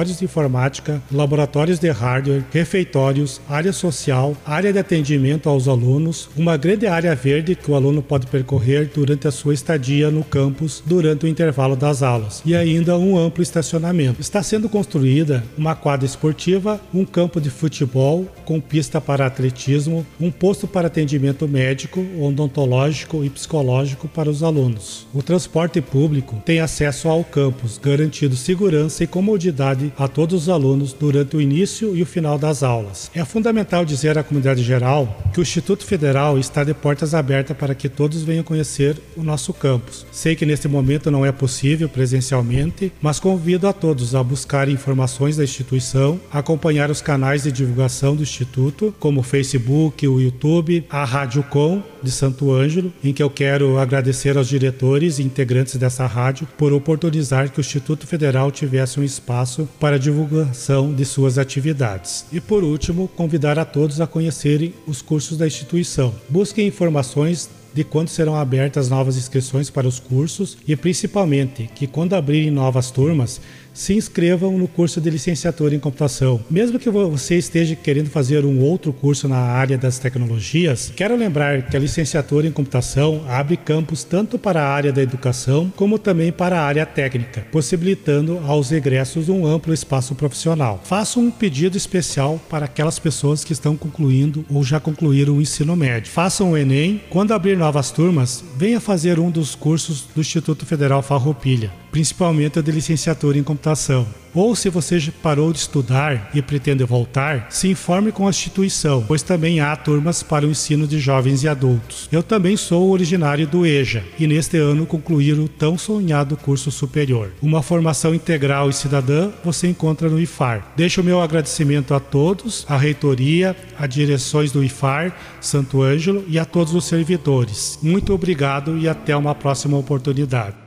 laboratórios 0.07 0.19
de 0.19 0.25
informática, 0.25 1.03
laboratórios 1.11 1.79
de 1.79 1.90
hardware, 1.90 2.45
refeitórios, 2.53 3.40
área 3.49 3.73
social, 3.73 4.37
área 4.45 4.73
de 4.73 4.79
atendimento 4.79 5.49
aos 5.49 5.66
alunos, 5.66 6.29
uma 6.37 6.57
grande 6.57 6.87
área 6.87 7.14
verde 7.14 7.55
que 7.55 7.71
o 7.71 7.75
aluno 7.75 8.03
pode 8.03 8.27
percorrer 8.27 8.90
durante 8.95 9.27
a 9.27 9.31
sua 9.31 9.55
estadia 9.55 10.11
no 10.11 10.23
campus 10.23 10.83
durante 10.87 11.25
o 11.25 11.29
intervalo 11.29 11.75
das 11.75 12.03
aulas, 12.03 12.42
e 12.45 12.55
ainda 12.55 12.97
um 12.99 13.19
amplo 13.19 13.42
estacionamento. 13.42 14.21
Está 14.21 14.42
sendo 14.42 14.69
construída 14.69 15.42
uma 15.57 15.75
quadra 15.75 16.07
esportiva, 16.07 16.81
um 16.95 17.05
campo 17.05 17.40
de 17.40 17.51
futebol 17.51 18.27
com 18.45 18.61
pista 18.61 19.01
para 19.01 19.27
atletismo, 19.27 20.07
um 20.21 20.31
posto 20.31 20.66
para 20.66 20.87
atendimento 20.87 21.49
médico, 21.49 22.05
odontológico 22.21 23.25
e 23.25 23.31
psicológico 23.31 24.07
para 24.09 24.31
os 24.31 24.42
alunos. 24.42 25.07
O 25.12 25.23
transporte 25.23 25.81
público 25.81 26.40
tem 26.45 26.61
acesso 26.61 27.09
ao 27.09 27.25
campus, 27.25 27.79
garantindo 27.79 28.37
segurança 28.37 29.03
e 29.03 29.07
comodidade 29.07 29.92
a 29.98 30.09
todos 30.09 30.42
os 30.42 30.48
alunos 30.48 30.92
durante 30.92 31.37
o 31.37 31.40
início 31.40 31.96
e 31.96 32.02
o 32.02 32.06
final 32.06 32.38
das 32.38 32.62
aulas. 32.62 33.11
É 33.14 33.24
fundamental 33.24 33.85
dizer 33.85 34.18
à 34.18 34.22
comunidade 34.22 34.62
geral 34.62 35.16
que 35.32 35.40
o 35.40 35.42
Instituto 35.42 35.85
Federal 35.85 36.38
está 36.38 36.64
de 36.64 36.74
portas 36.74 37.14
abertas 37.14 37.56
para 37.56 37.74
que 37.74 37.88
todos 37.88 38.22
venham 38.22 38.44
conhecer 38.44 38.96
o 39.16 39.22
nosso 39.22 39.52
campus. 39.52 40.06
Sei 40.12 40.37
que 40.37 40.46
neste 40.46 40.68
momento 40.68 41.11
não 41.11 41.24
é 41.24 41.32
possível 41.32 41.88
presencialmente, 41.88 42.92
mas 43.00 43.20
convido 43.20 43.66
a 43.66 43.72
todos 43.72 44.14
a 44.14 44.22
buscar 44.22 44.68
informações 44.68 45.37
da 45.37 45.44
instituição, 45.44 46.20
acompanhar 46.32 46.90
os 46.90 47.00
canais 47.00 47.44
de 47.44 47.52
divulgação 47.52 48.14
do 48.14 48.22
Instituto, 48.22 48.94
como 48.98 49.20
o 49.20 49.24
Facebook, 49.24 50.06
o 50.06 50.20
YouTube, 50.20 50.85
a 50.90 51.04
Rádio 51.04 51.42
Com 51.42 51.82
de 52.07 52.12
Santo 52.12 52.53
Ângelo, 52.53 52.92
em 53.03 53.12
que 53.12 53.23
eu 53.23 53.29
quero 53.29 53.79
agradecer 53.79 54.38
aos 54.38 54.49
diretores 54.49 55.19
e 55.19 55.25
integrantes 55.25 55.77
dessa 55.77 56.07
rádio 56.07 56.49
por 56.57 56.73
oportunizar 56.73 57.51
que 57.51 57.59
o 57.59 57.61
Instituto 57.61 58.07
Federal 58.07 58.51
tivesse 58.51 59.01
um 59.01 59.05
espaço 59.05 59.69
para 59.81 59.99
divulgação 59.99 60.95
de 60.95 61.05
suas 61.05 61.37
atividades. 61.37 62.25
E 62.33 62.40
por 62.40 62.62
último, 62.62 63.09
convidar 63.09 63.59
a 63.59 63.64
todos 63.64 64.01
a 64.01 64.07
conhecerem 64.07 64.73
os 64.87 65.03
cursos 65.03 65.37
da 65.37 65.47
instituição. 65.47 66.14
Busquem 66.29 66.69
informações 66.69 67.51
de 67.75 67.85
quando 67.85 68.09
serão 68.09 68.35
abertas 68.35 68.88
novas 68.88 69.19
inscrições 69.19 69.69
para 69.69 69.87
os 69.87 70.01
cursos 70.01 70.57
e 70.66 70.75
principalmente 70.75 71.69
que 71.75 71.87
quando 71.87 72.14
abrirem 72.14 72.51
novas 72.51 72.90
turmas 72.90 73.38
se 73.77 73.95
inscrevam 73.95 74.57
no 74.57 74.67
curso 74.67 75.01
de 75.01 75.11
licenciatura 75.11 75.75
em 75.75 75.79
computação. 75.79 76.41
Mesmo 76.51 76.79
que 76.79 76.89
você 76.89 77.37
esteja 77.37 77.77
querendo 77.77 78.09
fazer 78.09 78.45
um 78.45 78.61
outro 78.61 78.93
curso 78.93 79.29
na 79.29 79.37
área 79.37 79.77
das 79.77 79.99
tecnologias, 79.99 80.91
quero 80.97 81.15
lembrar 81.15 81.69
que 81.69 81.77
a 81.77 81.81
licenciatura 81.81 82.47
em 82.47 82.53
computação 82.53 83.23
abre 83.29 83.57
campos 83.57 84.03
tanto 84.03 84.39
para 84.39 84.62
a 84.62 84.69
área 84.69 84.93
da 84.93 85.03
educação 85.03 85.71
como 85.77 85.99
também 85.99 86.33
para 86.33 86.59
a 86.59 86.65
área 86.65 86.87
técnica, 86.87 87.47
possibilitando 87.53 88.41
aos 88.47 88.73
egressos 88.73 89.29
um 89.29 89.47
amplo 89.47 89.75
espaço 89.75 90.15
profissional. 90.15 90.81
Faço 90.83 91.21
um 91.21 91.31
pedido 91.31 91.77
especial 91.77 92.41
para 92.49 92.65
aquelas 92.65 92.99
pessoas 92.99 93.45
que 93.45 93.53
estão 93.53 93.77
concluindo 93.77 94.45
ou 94.51 94.65
já 94.65 94.81
concluíram 94.81 95.37
o 95.37 95.43
ensino 95.43 95.77
médio. 95.77 96.11
Façam 96.11 96.53
o 96.53 96.57
Enem, 96.57 97.03
quando 97.11 97.35
abrir 97.35 97.59
novas 97.59 97.91
turmas, 97.91 98.43
venha 98.57 98.81
fazer 98.81 99.19
um 99.19 99.31
dos 99.31 99.55
cursos 99.55 100.07
do 100.15 100.21
Instituto 100.23 100.65
Federal 100.65 101.03
Farroupilha 101.03 101.71
principalmente 101.90 102.59
a 102.59 102.62
de 102.62 102.70
licenciatura 102.70 103.38
em 103.38 103.42
computação. 103.42 104.07
Ou 104.37 104.55
se 104.55 104.68
você 104.68 105.01
parou 105.22 105.51
de 105.51 105.61
estudar 105.61 106.31
e 106.35 106.42
pretende 106.42 106.85
voltar, 106.85 107.46
se 107.49 107.68
informe 107.68 108.12
com 108.12 108.27
a 108.27 108.31
instituição, 108.31 109.03
pois 109.09 109.22
também 109.22 109.61
há 109.61 109.75
turmas 109.75 110.22
para 110.22 110.46
o 110.46 110.51
ensino 110.51 110.87
de 110.87 110.99
jovens 110.99 111.42
e 111.42 111.49
adultos. 111.49 112.07
Eu 112.12 112.22
também 112.22 112.55
sou 112.55 112.90
originário 112.90 113.46
do 113.46 113.64
EJA 113.64 114.05
e 114.18 114.27
neste 114.27 114.59
ano 114.59 114.85
concluí 114.85 115.33
o 115.33 115.49
tão 115.49 115.79
sonhado 115.79 116.37
curso 116.37 116.70
superior. 116.70 117.33
Uma 117.40 117.62
formação 117.62 118.14
integral 118.14 118.68
e 118.68 118.75
cidadã 118.75 119.31
você 119.42 119.68
encontra 119.68 120.11
no 120.11 120.20
IFAR. 120.20 120.66
Deixo 120.77 121.01
o 121.01 121.05
meu 121.05 121.22
agradecimento 121.22 121.94
a 121.94 122.01
todos, 122.01 122.66
à 122.68 122.77
reitoria, 122.77 123.57
a 123.79 123.87
direções 123.87 124.53
do 124.53 124.62
IFAR, 124.62 125.16
Santo 125.40 125.83
Ângelo 125.83 126.22
e 126.29 126.38
a 126.38 126.44
todos 126.44 126.75
os 126.75 126.85
servidores. 126.85 127.79
Muito 127.83 128.12
obrigado 128.12 128.77
e 128.77 128.87
até 128.87 129.16
uma 129.16 129.35
próxima 129.35 129.79
oportunidade. 129.79 130.65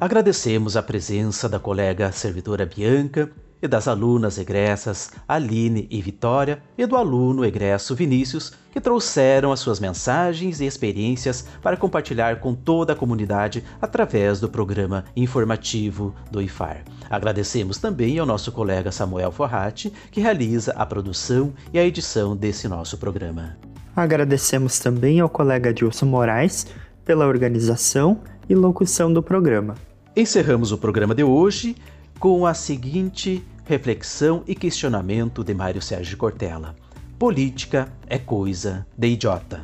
Agradecemos 0.00 0.78
a 0.78 0.82
presença 0.82 1.46
da 1.46 1.58
colega 1.58 2.10
servidora 2.10 2.64
Bianca 2.64 3.30
e 3.60 3.68
das 3.68 3.86
alunas 3.86 4.38
egressas 4.38 5.10
Aline 5.28 5.86
e 5.90 6.00
Vitória 6.00 6.62
e 6.78 6.86
do 6.86 6.96
aluno 6.96 7.44
egresso 7.44 7.94
Vinícius, 7.94 8.54
que 8.72 8.80
trouxeram 8.80 9.52
as 9.52 9.60
suas 9.60 9.78
mensagens 9.78 10.58
e 10.58 10.64
experiências 10.64 11.46
para 11.60 11.76
compartilhar 11.76 12.40
com 12.40 12.54
toda 12.54 12.94
a 12.94 12.96
comunidade 12.96 13.62
através 13.78 14.40
do 14.40 14.48
programa 14.48 15.04
informativo 15.14 16.14
do 16.30 16.40
IFAR. 16.40 16.82
Agradecemos 17.10 17.76
também 17.76 18.18
ao 18.18 18.24
nosso 18.24 18.50
colega 18.52 18.90
Samuel 18.90 19.30
Forratti, 19.30 19.92
que 20.10 20.22
realiza 20.22 20.72
a 20.78 20.86
produção 20.86 21.52
e 21.74 21.78
a 21.78 21.84
edição 21.84 22.34
desse 22.34 22.66
nosso 22.68 22.96
programa. 22.96 23.58
Agradecemos 23.94 24.78
também 24.78 25.20
ao 25.20 25.28
colega 25.28 25.74
Dilson 25.74 26.06
Moraes 26.06 26.68
pela 27.04 27.26
organização 27.26 28.22
e 28.48 28.54
locução 28.54 29.12
do 29.12 29.22
programa. 29.22 29.74
Encerramos 30.16 30.72
o 30.72 30.78
programa 30.78 31.14
de 31.14 31.22
hoje 31.22 31.76
com 32.18 32.44
a 32.44 32.52
seguinte 32.52 33.44
reflexão 33.64 34.42
e 34.44 34.56
questionamento 34.56 35.44
de 35.44 35.54
Mário 35.54 35.80
Sérgio 35.80 36.18
Cortella: 36.18 36.74
Política 37.16 37.92
é 38.08 38.18
coisa 38.18 38.84
de 38.98 39.06
idiota. 39.06 39.62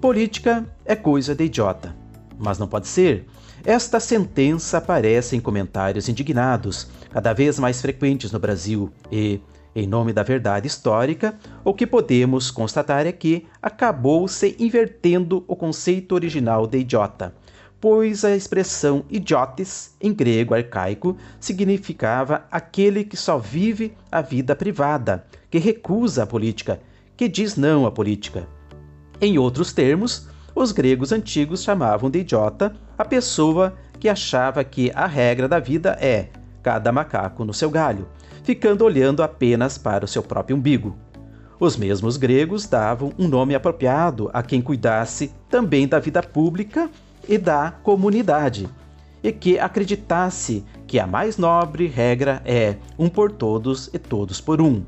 Política 0.00 0.64
é 0.84 0.94
coisa 0.94 1.34
de 1.34 1.44
idiota. 1.44 1.94
Mas 2.38 2.56
não 2.56 2.68
pode 2.68 2.86
ser. 2.86 3.26
Esta 3.64 3.98
sentença 3.98 4.78
aparece 4.78 5.34
em 5.34 5.40
comentários 5.40 6.08
indignados, 6.08 6.88
cada 7.10 7.32
vez 7.32 7.58
mais 7.58 7.80
frequentes 7.80 8.30
no 8.30 8.38
Brasil, 8.38 8.92
e, 9.10 9.40
em 9.74 9.88
nome 9.88 10.12
da 10.12 10.22
verdade 10.22 10.68
histórica, 10.68 11.36
o 11.64 11.74
que 11.74 11.84
podemos 11.84 12.52
constatar 12.52 13.08
é 13.08 13.12
que 13.12 13.44
acabou 13.60 14.28
se 14.28 14.54
invertendo 14.60 15.44
o 15.48 15.56
conceito 15.56 16.14
original 16.14 16.64
de 16.64 16.78
idiota, 16.78 17.34
pois 17.80 18.24
a 18.24 18.34
expressão 18.34 19.04
idiotes, 19.08 19.94
em 20.00 20.12
grego 20.12 20.54
arcaico, 20.54 21.16
significava 21.38 22.44
aquele 22.50 23.04
que 23.04 23.16
só 23.16 23.38
vive 23.38 23.96
a 24.10 24.20
vida 24.20 24.56
privada, 24.56 25.24
que 25.50 25.58
recusa 25.58 26.24
a 26.24 26.26
política, 26.26 26.80
que 27.16 27.28
diz 27.28 27.56
não 27.56 27.86
à 27.86 27.90
política. 27.90 28.48
Em 29.20 29.38
outros 29.38 29.72
termos, 29.72 30.28
os 30.54 30.72
gregos 30.72 31.12
antigos 31.12 31.62
chamavam 31.62 32.10
de 32.10 32.20
idiota 32.20 32.74
a 32.96 33.04
pessoa 33.04 33.74
que 33.98 34.08
achava 34.08 34.64
que 34.64 34.90
a 34.94 35.06
regra 35.06 35.48
da 35.48 35.60
vida 35.60 35.96
é 36.00 36.28
cada 36.62 36.90
macaco 36.90 37.44
no 37.44 37.54
seu 37.54 37.70
galho, 37.70 38.08
ficando 38.42 38.84
olhando 38.84 39.22
apenas 39.22 39.78
para 39.78 40.04
o 40.04 40.08
seu 40.08 40.22
próprio 40.22 40.56
umbigo. 40.56 40.96
Os 41.60 41.76
mesmos 41.76 42.16
gregos 42.16 42.66
davam 42.66 43.12
um 43.18 43.26
nome 43.26 43.54
apropriado 43.54 44.30
a 44.32 44.42
quem 44.42 44.62
cuidasse 44.62 45.32
também 45.48 45.88
da 45.88 45.98
vida 45.98 46.22
pública 46.22 46.88
e 47.26 47.38
da 47.38 47.70
comunidade, 47.70 48.68
e 49.22 49.32
que 49.32 49.58
acreditasse 49.58 50.64
que 50.86 50.98
a 50.98 51.06
mais 51.06 51.36
nobre 51.36 51.86
regra 51.86 52.42
é 52.44 52.76
um 52.98 53.08
por 53.08 53.32
todos 53.32 53.88
e 53.92 53.98
todos 53.98 54.40
por 54.40 54.60
um. 54.60 54.82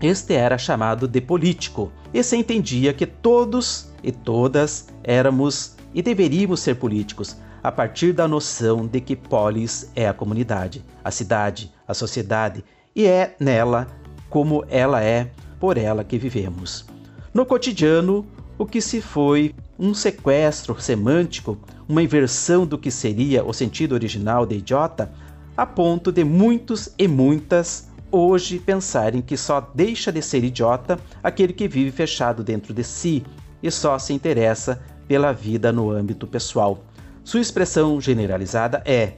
Este 0.00 0.34
era 0.34 0.58
chamado 0.58 1.06
de 1.06 1.20
político, 1.20 1.92
e 2.12 2.22
se 2.22 2.36
entendia 2.36 2.92
que 2.92 3.06
todos 3.06 3.92
e 4.02 4.10
todas 4.10 4.88
éramos 5.04 5.76
e 5.94 6.02
deveríamos 6.02 6.60
ser 6.60 6.76
políticos, 6.76 7.36
a 7.62 7.70
partir 7.70 8.12
da 8.12 8.26
noção 8.26 8.86
de 8.86 9.00
que 9.00 9.14
polis 9.14 9.90
é 9.94 10.08
a 10.08 10.12
comunidade, 10.12 10.84
a 11.04 11.10
cidade, 11.10 11.72
a 11.86 11.94
sociedade, 11.94 12.64
e 12.94 13.06
é 13.06 13.36
nela 13.38 13.86
como 14.28 14.64
ela 14.68 15.02
é, 15.02 15.30
por 15.60 15.78
ela 15.78 16.02
que 16.02 16.18
vivemos. 16.18 16.84
No 17.32 17.46
cotidiano, 17.46 18.26
o 18.58 18.66
que 18.66 18.80
se 18.80 19.00
foi 19.00 19.54
um 19.82 19.92
sequestro 19.92 20.80
semântico, 20.80 21.58
uma 21.88 22.00
inversão 22.00 22.64
do 22.64 22.78
que 22.78 22.88
seria 22.88 23.44
o 23.44 23.52
sentido 23.52 23.96
original 23.96 24.46
de 24.46 24.54
idiota, 24.54 25.12
a 25.56 25.66
ponto 25.66 26.12
de 26.12 26.22
muitos 26.22 26.90
e 26.96 27.08
muitas 27.08 27.90
hoje 28.08 28.60
pensarem 28.60 29.20
que 29.20 29.36
só 29.36 29.60
deixa 29.74 30.12
de 30.12 30.22
ser 30.22 30.44
idiota 30.44 31.00
aquele 31.20 31.52
que 31.52 31.66
vive 31.66 31.90
fechado 31.90 32.44
dentro 32.44 32.72
de 32.72 32.84
si 32.84 33.24
e 33.60 33.72
só 33.72 33.98
se 33.98 34.12
interessa 34.12 34.80
pela 35.08 35.32
vida 35.32 35.72
no 35.72 35.90
âmbito 35.90 36.28
pessoal. 36.28 36.84
Sua 37.24 37.40
expressão 37.40 38.00
generalizada 38.00 38.84
é: 38.84 39.14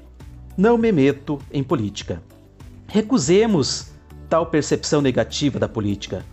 não 0.57 0.79
me 0.79 0.91
meto 0.91 1.39
em 1.53 1.63
política. 1.63 2.23
Recusemos 2.87 3.89
tal 4.31 4.47
percepção 4.47 5.03
negativa 5.03 5.59
da 5.59 5.69
política, 5.69 6.25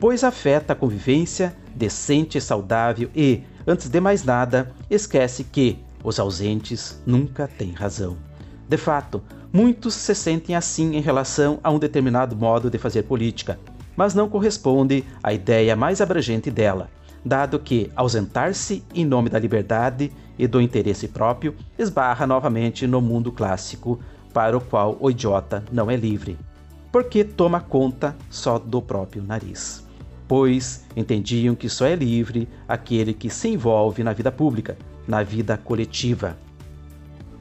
pois 0.00 0.24
afeta 0.24 0.72
a 0.72 0.76
convivência 0.76 1.54
decente 1.74 2.38
e 2.38 2.40
saudável 2.40 3.10
e, 3.14 3.42
antes 3.66 3.88
de 3.88 4.00
mais 4.00 4.24
nada, 4.24 4.72
esquece 4.90 5.44
que 5.44 5.78
os 6.02 6.18
ausentes 6.20 7.02
nunca 7.06 7.48
têm 7.48 7.72
razão. 7.72 8.16
De 8.68 8.76
fato, 8.76 9.22
muitos 9.52 9.94
se 9.94 10.14
sentem 10.14 10.54
assim 10.54 10.96
em 10.96 11.00
relação 11.00 11.58
a 11.62 11.70
um 11.70 11.78
determinado 11.78 12.36
modo 12.36 12.70
de 12.70 12.78
fazer 12.78 13.04
política, 13.04 13.58
mas 13.96 14.14
não 14.14 14.28
corresponde 14.28 15.04
à 15.22 15.32
ideia 15.32 15.76
mais 15.76 16.00
abrangente 16.00 16.50
dela, 16.50 16.88
dado 17.24 17.58
que 17.58 17.90
ausentar-se 17.96 18.84
em 18.94 19.04
nome 19.04 19.30
da 19.30 19.38
liberdade 19.38 20.12
e 20.38 20.46
do 20.46 20.60
interesse 20.60 21.08
próprio 21.08 21.54
esbarra 21.78 22.26
novamente 22.26 22.86
no 22.86 23.00
mundo 23.00 23.30
clássico 23.32 24.00
para 24.32 24.56
o 24.56 24.60
qual 24.60 24.96
o 25.00 25.10
idiota 25.10 25.64
não 25.70 25.90
é 25.90 25.96
livre, 25.96 26.36
porque 26.90 27.22
toma 27.22 27.60
conta 27.60 28.16
só 28.28 28.58
do 28.58 28.82
próprio 28.82 29.22
nariz. 29.22 29.83
Pois 30.26 30.84
entendiam 30.96 31.54
que 31.54 31.68
só 31.68 31.86
é 31.86 31.94
livre 31.94 32.48
aquele 32.66 33.12
que 33.12 33.28
se 33.28 33.48
envolve 33.48 34.02
na 34.02 34.12
vida 34.12 34.32
pública, 34.32 34.76
na 35.06 35.22
vida 35.22 35.56
coletiva. 35.56 36.36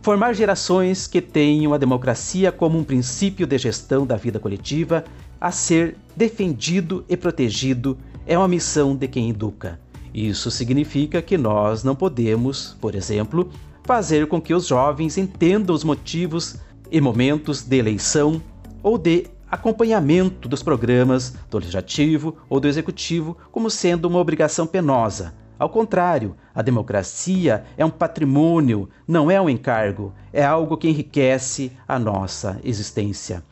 Formar 0.02 0.34
gerações 0.34 1.08
que 1.08 1.22
tenham 1.22 1.74
a 1.74 1.78
democracia 1.78 2.52
como 2.52 2.78
um 2.78 2.84
princípio 2.84 3.48
de 3.48 3.58
gestão 3.58 4.06
da 4.06 4.18
vida 4.18 4.38
coletiva 4.38 5.06
a 5.40 5.50
ser 5.50 5.96
defendido 6.16 7.06
e 7.08 7.16
protegido 7.16 7.98
é 8.26 8.38
uma 8.38 8.48
missão 8.48 8.96
de 8.96 9.08
quem 9.08 9.30
educa. 9.30 9.80
Isso 10.14 10.52
significa 10.52 11.22
que 11.22 11.38
nós 11.38 11.84
não 11.84 11.96
podemos, 11.96 12.78
por 12.80 12.96
exemplo, 12.96 13.50
fazer 13.84 14.28
com 14.28 14.42
que 14.42 14.54
os 14.54 14.68
jovens 14.68 15.18
entendam 15.18 15.74
os 15.74 15.84
motivos 15.84 16.58
e 16.92 17.02
momentos 17.02 17.64
de 17.64 17.78
eleição 17.78 18.42
ou 18.82 18.98
de 18.98 19.28
acompanhamento 19.54 20.50
dos 20.50 20.64
programas 20.64 21.36
do 21.48 21.60
legislativo 21.60 22.38
ou 22.50 22.60
do 22.60 22.68
executivo 22.68 23.38
como 23.52 23.70
sendo 23.70 24.06
uma 24.06 24.18
obrigação 24.18 24.66
penosa. 24.66 25.36
Ao 25.60 25.70
contrário, 25.70 26.36
a 26.56 26.64
democracia 26.64 27.64
é 27.78 27.86
um 27.86 27.90
patrimônio, 27.92 28.90
não 29.08 29.30
é 29.30 29.40
um 29.40 29.48
encargo, 29.48 30.12
é 30.34 30.44
algo 30.44 30.76
que 30.76 30.90
enriquece 30.90 31.72
a 31.88 32.00
nossa 32.00 32.60
existência. 32.64 33.44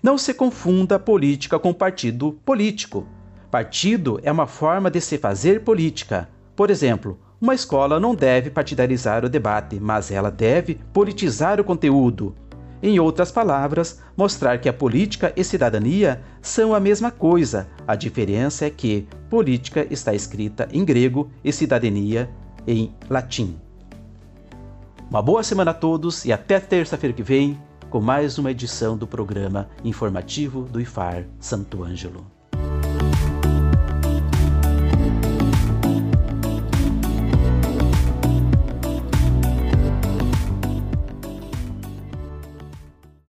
Não 0.00 0.16
se 0.16 0.32
confunda 0.32 1.00
política 1.00 1.58
com 1.58 1.74
partido 1.74 2.38
político. 2.44 3.04
Partido 3.50 4.20
é 4.22 4.30
uma 4.30 4.46
forma 4.46 4.88
de 4.88 5.00
se 5.00 5.18
fazer 5.18 5.64
política. 5.64 6.28
Por 6.54 6.70
exemplo, 6.70 7.18
uma 7.40 7.56
escola 7.56 7.98
não 7.98 8.14
deve 8.14 8.50
partidarizar 8.50 9.24
o 9.24 9.28
debate, 9.28 9.80
mas 9.80 10.12
ela 10.12 10.30
deve 10.30 10.76
politizar 10.92 11.60
o 11.60 11.64
conteúdo. 11.64 12.36
Em 12.82 12.98
outras 12.98 13.30
palavras, 13.30 14.00
mostrar 14.16 14.58
que 14.58 14.68
a 14.68 14.72
política 14.72 15.32
e 15.36 15.44
cidadania 15.44 16.22
são 16.40 16.74
a 16.74 16.80
mesma 16.80 17.10
coisa. 17.10 17.68
A 17.86 17.94
diferença 17.94 18.64
é 18.64 18.70
que 18.70 19.06
política 19.28 19.86
está 19.90 20.14
escrita 20.14 20.66
em 20.72 20.84
grego 20.84 21.30
e 21.44 21.52
cidadania 21.52 22.30
em 22.66 22.94
latim. 23.08 23.58
Uma 25.10 25.20
boa 25.20 25.42
semana 25.42 25.72
a 25.72 25.74
todos 25.74 26.24
e 26.24 26.32
até 26.32 26.58
terça-feira 26.58 27.14
que 27.14 27.22
vem 27.22 27.60
com 27.90 28.00
mais 28.00 28.38
uma 28.38 28.50
edição 28.50 28.96
do 28.96 29.06
programa 29.06 29.68
informativo 29.84 30.62
do 30.62 30.80
IFAR 30.80 31.26
Santo 31.38 31.82
Ângelo. 31.82 32.39